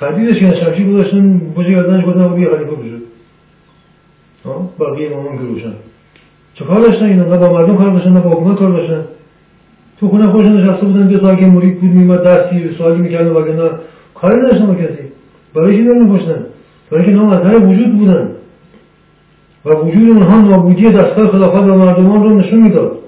تردیدش 0.00 0.38
که 0.38 0.54
شمشیر 0.54 0.86
گذاشتن 0.86 1.38
بجه 1.38 1.70
گردنش 1.70 2.04
گفتن 2.04 2.34
بیا 2.34 2.56
خلیفه 2.56 2.74
بشه 2.74 2.98
بقیه 4.80 5.12
امامان 5.12 5.38
که 5.38 5.44
روشن. 5.44 5.74
چه 6.54 6.64
کار 6.64 6.80
داشتن 6.80 7.04
اینا؟ 7.04 7.24
نه 7.24 7.36
با 7.36 7.52
مردم 7.52 7.76
کار 7.76 7.90
داشتن 7.90 8.12
نه 8.12 8.20
با 8.20 8.30
حکومت 8.30 8.58
کار 8.58 8.70
داشتن 8.70 9.04
تو 10.00 10.08
خونه 10.08 10.26
خوش 10.26 10.46
نشسته 10.46 10.86
بودن 10.86 11.06
دو 11.06 11.18
تا 11.18 11.32
مرید 11.32 11.80
بود 11.80 11.90
میمد 11.90 12.22
دستی 12.22 12.74
سوالی 12.78 13.02
می‌کرد 13.02 13.26
و 13.26 13.40
نه 13.40 13.70
کاری 14.14 14.36
نداشتن 14.40 14.66
با 14.66 14.74
کسی. 14.74 15.02
برای 15.54 15.76
چی 15.76 15.82
نمیکشتن 15.82 16.44
برای 16.90 17.04
که 17.04 17.10
نامطلع 17.10 17.58
وجود 17.58 17.98
بودن. 17.98 18.28
و 19.64 19.70
وجود 19.70 20.08
اونها 20.08 20.40
نابودی 20.40 20.90
دستگاه 20.90 21.28
خلافت 21.28 21.56
و 21.56 21.74
مردمان 21.78 22.22
رو 22.22 22.38
نشون 22.38 22.58
می‌داد. 22.58 22.98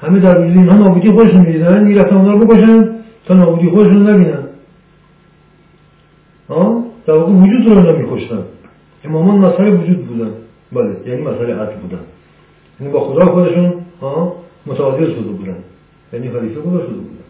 همه 0.00 0.20
در 0.20 0.40
وجود 0.40 0.56
اینها 0.56 0.76
نابودی 0.76 1.10
خودشون 1.10 1.40
می‌دیدن 1.40 1.84
می‌رفتن 1.84 2.16
اونها 2.16 2.32
رو 2.32 2.46
بکشن 2.46 2.88
تا 3.26 3.34
نابودی 3.34 3.68
خودشون 3.68 4.08
نبینن. 4.08 4.42
در 7.06 7.14
واقع 7.14 7.32
وجود 7.32 7.66
رو 7.66 7.92
نمیکشتن 7.92 8.38
امامان 9.04 9.38
مسئله 9.38 9.70
وجود 9.70 10.06
بودن. 10.06 10.30
بله 10.72 10.90
یعنی 11.06 11.22
مسئله 11.22 11.54
عدل 11.54 11.74
بودن. 11.82 12.00
یعنی 12.80 12.92
با 12.92 13.00
خدا 13.00 13.26
خودشون 13.26 13.74
متعادل 14.66 15.14
شده 15.14 15.30
بودن 15.30 15.56
یعنی 16.12 16.30
خلیفه 16.30 16.60
خدا 16.60 16.78
شده 16.78 16.94
بودن 16.94 17.20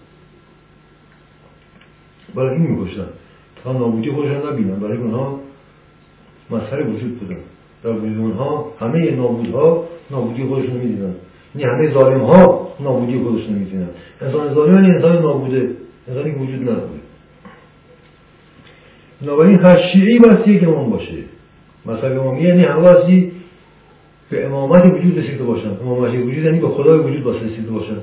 برای 2.34 2.57
این 2.57 2.66
میکشتن. 2.66 3.07
تا 3.64 3.72
نابودی 3.72 4.11
خودشون 4.11 4.53
نبینن. 4.53 4.80
برای 4.80 4.98
اونها 4.98 5.40
مسئله 6.51 6.84
وجود 6.84 7.18
بودن 7.18 7.36
در 7.84 7.90
وجود 7.90 8.18
اونها 8.18 8.72
همه 8.80 9.11
نابودها 9.11 9.84
نابودی 10.11 10.44
خودشون 10.44 10.76
می‌دیدن. 10.76 11.14
یعنی 11.55 11.72
همه 11.72 11.92
ظالم 11.94 12.20
ها 12.20 12.68
نابودی 12.80 13.18
خودشون 13.18 13.53
می‌دیدن. 13.53 13.88
انسان 14.20 14.55
ظالم 14.55 14.74
یعنی 14.74 14.90
انسان 14.90 15.22
نابوده. 15.22 15.70
انسانی 16.09 16.30
وجود 16.30 16.62
نداره. 16.62 17.01
بنابراین 19.22 19.59
هر 19.59 19.82
شیعی 19.92 20.18
بستی 20.18 20.53
یک 20.53 20.68
امام 20.68 20.90
باشه. 20.90 21.24
مثلا 21.86 22.20
امامی 22.20 22.42
یعنی 22.42 22.62
همه 22.62 23.32
به 24.31 24.47
امامت 24.47 24.85
وجود 24.85 25.18
رسیده 25.18 25.45
باشن. 25.45 25.70
امامت 25.83 26.14
وجود 26.14 26.45
یعنی 26.45 26.61
به 26.61 26.68
خدای 26.68 26.99
وجود 26.99 27.24
باشه 27.24 27.45
رسیده 27.45 27.70
باشن. 27.70 27.97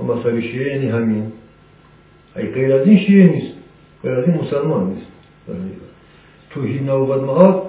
و 0.00 0.04
مثلا 0.04 0.40
شیعه 0.40 0.72
یعنی 0.72 0.88
همین. 0.88 1.32
ای 2.36 2.46
غیر 2.46 2.74
از 2.74 2.86
این 2.86 2.98
شیعه 2.98 3.26
نیست. 3.26 3.54
غیر 4.02 4.12
از 4.12 4.28
این 4.28 4.38
مسلمان 4.38 4.86
نیست. 4.86 5.06
توحید 6.50 6.90
نبوت 6.90 7.22
مهاد 7.22 7.62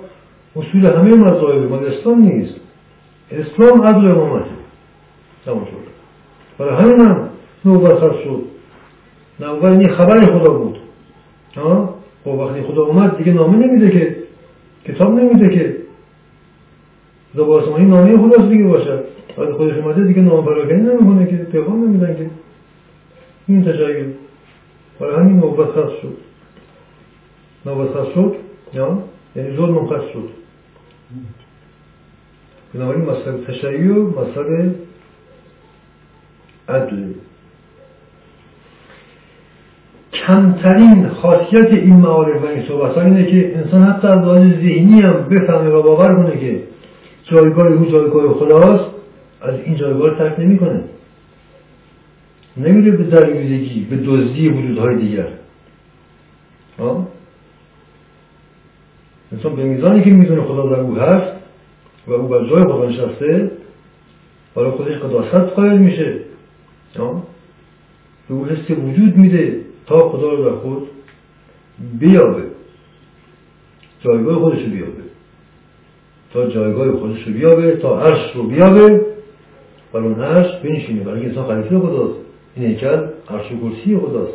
اصول 0.56 0.86
همه 0.86 1.16
مذاهب 1.16 1.70
مال 1.70 1.86
اسلام 1.86 2.22
نیست. 2.22 2.56
اسلام 3.32 3.82
عدل 3.82 4.12
امامته 4.12 4.46
تمام 5.46 5.66
شد. 5.66 5.94
برای 6.58 6.84
همین 6.84 7.02
هم 7.02 7.30
نوبت 7.66 8.00
خواست 8.00 8.24
شد. 8.24 8.44
نوبت 9.39 9.64
این 9.64 9.89
خبر 9.89 10.26
خدا 10.26 10.54
بود. 10.54 10.78
خب 12.24 12.28
وقتی 12.28 12.62
خدا 12.62 12.84
اومد 12.84 13.18
دیگه 13.18 13.34
نامه 13.34 13.68
نمیده 13.68 13.91
که 13.91 14.16
کتاب 14.86 15.20
نمیده 15.20 15.50
که. 15.56 15.83
زبار 17.36 17.62
آسمانی 17.62 17.86
نامه 17.86 18.18
خداست 18.18 18.50
دیگه 18.50 18.64
باشد 18.64 19.04
وقتی 19.38 19.54
خودش 19.54 19.78
اومده 19.78 20.04
دیگه 20.04 20.22
نامه 20.22 20.42
پراکنی 20.42 20.82
نمی‌کنه 20.82 21.26
که 21.26 21.36
پیغام 21.36 21.84
نمیدن 21.84 22.16
که. 22.16 22.30
این 23.48 23.66
تشیع 23.66 24.06
برای 25.00 25.16
همین 25.16 25.36
نوبت 25.36 25.70
خاص 25.70 25.92
شد. 26.02 26.18
نوبت 27.66 27.94
خاص 27.94 28.08
شد؟ 28.16 28.36
یا 28.74 28.98
یعنی 29.36 29.58
ظلم 29.58 29.88
خاص 29.88 30.02
شد. 30.14 30.30
بنابراین 32.74 33.02
مذهب 33.02 33.46
تشیع 33.48 33.92
مذهب 33.92 34.76
عدل. 36.70 37.04
کمترین 40.14 41.10
خاصیت 41.10 41.72
این 41.72 41.96
معارف 41.96 42.44
و 42.44 42.46
این 42.46 42.64
صحبت 42.68 42.98
اینه 42.98 43.26
که 43.26 43.58
انسان 43.58 43.84
حتی 43.84 44.08
از 44.08 44.20
لحاظ 44.20 44.42
ذهنی 44.42 45.02
هم 45.02 45.14
بفهمه 45.14 45.70
و 45.70 45.82
باور 45.82 46.16
کنه 46.16 46.40
که 46.40 46.73
جایگاه 47.24 47.68
او 47.68 47.86
جایگاه 47.86 48.34
خداست 48.34 48.86
از 49.42 49.60
این 49.66 49.76
جایگاه 49.76 50.10
رو 50.10 50.16
ترک 50.16 50.40
نمی‌کنه. 50.40 50.84
نمیره 52.58 52.92
به 52.92 53.04
دریوزگی 53.04 53.88
به 53.90 53.96
دزدی 53.96 54.50
وجودهای 54.50 54.96
دیگر. 54.96 55.28
انسان 59.32 59.56
به 59.56 59.64
میزانی 59.64 60.04
که 60.04 60.10
میزان 60.10 60.44
خدا 60.44 60.70
در 60.70 60.80
او 60.80 60.96
هست 60.96 61.34
و 62.08 62.12
او 62.12 62.28
بر 62.28 62.50
جای 62.50 62.64
خدا 62.64 62.90
نشسته 62.90 63.52
برای 64.56 64.72
خودش 64.72 64.98
قداست 64.98 65.54
قائل 65.54 65.78
میشه. 65.78 66.20
به 68.28 68.34
او 68.34 68.46
حس 68.46 68.70
وجود 68.70 69.18
میده 69.18 69.62
تا 69.86 70.10
خدا 70.10 70.34
رو 70.34 70.44
در 70.44 70.56
خود 70.56 70.88
بیابه. 72.00 72.44
جایگاه 74.02 74.36
خودش 74.40 74.62
رو 74.64 74.70
بیابه. 74.70 75.03
تا 76.34 76.48
جایگاه 76.48 76.92
خودش 76.92 77.28
رو 77.28 77.34
بیابه 77.34 77.72
تا 77.72 78.02
عرش 78.02 78.36
رو 78.36 78.44
بیابه. 78.44 79.02
بر 79.94 80.00
اون 80.00 80.24
عرش 80.24 80.56
بنشینه. 80.64 81.04
برای 81.04 81.26
انسان 81.26 81.48
خلیفه 81.48 81.80
خداست. 81.80 82.20
این 82.56 82.66
هیکل 82.66 83.08
عرش 83.30 83.52
و 83.52 83.70
کرسی 83.70 83.98
خداست. 83.98 84.34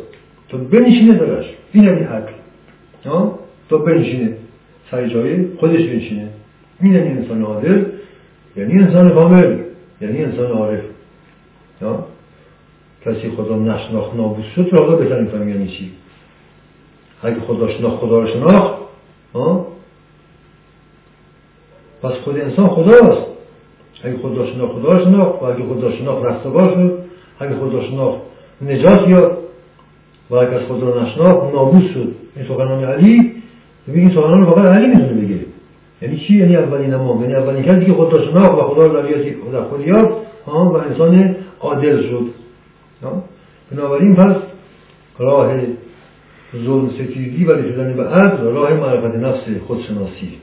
تا 0.49 0.57
بنشینه 0.57 1.13
درش 1.13 1.45
این 1.73 1.83
یعنی 1.83 2.03
حق. 2.03 2.29
تا 3.69 3.77
بنشینه. 3.77 4.37
سر 4.91 5.07
جای 5.07 5.45
خودش 5.59 5.81
بنشینه. 5.81 6.27
این 6.81 6.93
یعنی 6.93 7.09
انسان 7.09 7.43
عادل. 7.43 7.85
یعنی 8.55 8.73
انسان 8.83 9.09
کامل. 9.09 9.57
یعنی 10.01 10.23
انسان 10.23 10.51
عارف. 10.51 10.81
کسی 13.05 13.29
خدا 13.29 13.55
نشناخت 13.55 14.15
نابود 14.15 14.45
شد 14.55 14.69
را 14.71 14.95
بهتر 14.95 15.21
میفهم 15.21 15.49
یعنی 15.49 15.67
چی. 15.67 15.91
اگه 17.23 17.39
خدا 17.39 17.69
شناخت 17.69 17.97
خدا 17.97 18.19
رو 18.19 18.27
شناخت 18.27 18.79
پس 22.03 22.11
خود 22.11 22.39
انسان 22.39 22.67
خداست. 22.67 23.21
اگه 24.03 24.17
خدا 24.17 24.45
شناخت 24.45 24.73
خدا 24.73 25.03
شناخت. 25.03 25.41
و 25.41 25.45
اگه 25.45 25.63
خدا 25.63 25.91
شناخت 25.91 26.25
رستگار 26.25 26.69
شد. 26.69 26.99
اگه 27.39 27.55
خدا 27.55 27.81
شناخت 27.81 28.17
نجات 28.61 29.07
یاد 29.07 29.37
و 30.29 30.35
اگه 30.35 30.51
از 30.51 30.61
خدا 30.61 31.01
نشناخت 31.01 31.53
نابود 31.53 31.87
شد. 31.93 32.15
این 32.35 32.45
سخنان 32.47 32.83
علی 32.83 33.31
این 33.87 34.09
سخنان 34.09 34.45
فقط 34.45 34.65
علی 34.65 34.87
می‌تونه 34.87 35.21
بگه. 35.21 35.39
یعنی 36.01 36.17
چی؟ 36.17 36.37
یعنی 36.37 36.55
اولین 36.55 36.93
امام. 36.93 37.21
یعنی 37.21 37.35
اولین 37.35 37.63
کسی 37.63 37.85
که 37.85 37.93
خدا 37.93 38.25
شناخت 38.25 38.57
و 38.57 38.61
خدا 38.61 38.85
رو 38.85 39.01
در 39.51 39.63
خود 39.63 39.87
یاد 39.87 40.13
و 40.47 40.51
انسان 40.51 41.35
عادل 41.59 42.01
شد. 42.09 42.25
بنابراین 43.71 44.15
پس 44.15 44.35
راه 45.17 45.61
ظلم 46.65 46.89
ستیزی 46.89 47.45
و 47.45 47.51
رسیدن 47.51 47.93
به 47.93 48.03
عدل 48.03 48.43
راه 48.43 48.73
معرفت 48.73 49.15
نفس 49.15 49.43
خودشناسی. 49.67 50.37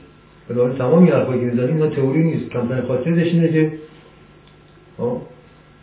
بنابراین 0.49 0.77
تمام 0.77 1.05
حرفایی 1.05 1.39
که 1.39 1.45
می‌زنیم 1.45 1.75
اینا 1.75 1.87
تئوری 1.95 2.23
نیست. 2.23 2.49
کمترین 2.49 2.85
خاطرش 2.85 3.27
اینه 3.27 3.47
که 3.47 3.71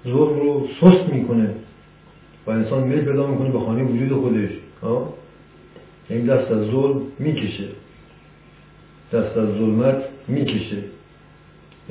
ظلم 0.05 0.41
رو 0.41 0.69
سست 0.81 1.12
می‌کنه 1.12 1.51
و 2.47 2.51
انسان 2.51 2.83
میل 2.83 3.01
پیدا 3.01 3.27
می‌کنه 3.27 3.51
به 3.51 3.59
خانه 3.61 3.85
وجود 3.85 4.12
خودش. 4.12 4.51
این 4.83 4.99
یعنی 6.11 6.25
دست 6.29 6.51
از 6.51 6.67
ظلم 6.67 7.01
می‌کشه. 7.19 7.69
دست 9.12 9.37
از 9.37 9.49
ظلمت 9.49 9.97
می‌کشه. 10.29 10.77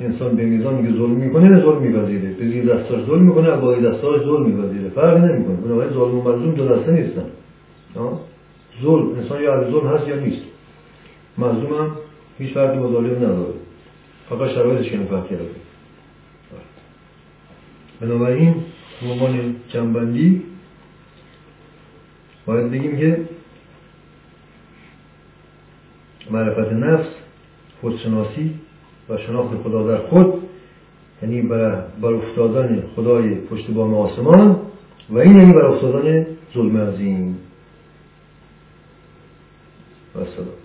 انسان 0.00 0.36
به 0.36 0.44
میزان 0.44 0.86
که 0.86 0.92
ظلم 0.92 1.10
می‌کنه 1.10 1.60
ظلم 1.60 1.78
میپذیره. 1.78 2.32
به 2.32 2.48
زیر 2.48 2.74
دستاش 2.74 3.04
ظلم 3.06 3.22
می‌کنه 3.22 3.56
با 3.56 3.74
دستاش 3.74 4.22
ظلم 4.22 4.46
میپذیره. 4.46 4.88
فرق 4.88 5.16
نمی‌کنه. 5.16 5.56
بنابراین 5.56 5.92
ظلم 5.92 6.18
و 6.18 6.22
مظلوم 6.22 6.54
دو 6.54 6.68
دسته 6.68 6.92
نیستن. 6.92 7.26
ظلم. 8.82 9.08
انسان 9.18 9.42
یا 9.42 9.54
علی 9.54 9.70
ظلم 9.70 9.86
هست 9.86 10.08
یا 10.08 10.16
نیست. 10.16 10.42
مظلوم 11.38 11.72
هم 11.80 11.90
هیچ 12.38 12.54
فرقی 12.54 12.78
با 12.78 12.92
ظالم 12.92 13.16
نداره. 13.16 13.54
فقط 14.28 14.50
شرایطش 14.50 14.90
که 14.90 14.98
فرق 14.98 15.28
کرده. 15.28 15.50
بنابراین 18.00 18.54
عنوان 19.02 19.56
جنبندی 19.68 20.42
باید 22.46 22.70
بگیم 22.70 22.98
که 22.98 23.28
معرفت 26.30 26.72
نفس 26.72 27.08
خودشناسی 27.80 28.54
و 29.08 29.18
شناخت 29.18 29.62
خدا 29.62 29.88
در 29.88 30.06
خود 30.06 30.42
یعنی 31.22 31.42
بر 31.42 31.84
افتادن 32.02 32.82
خدای 32.96 33.34
پشت 33.34 33.70
بام 33.70 33.94
آسمان 33.94 34.60
و 35.10 35.18
این 35.18 35.36
یعنی 35.36 35.52
بر 35.52 35.64
افتادن 35.64 36.26
ظلم 36.54 36.76
عظیم. 36.76 37.38
و 40.14 40.18
سلام 40.18 40.63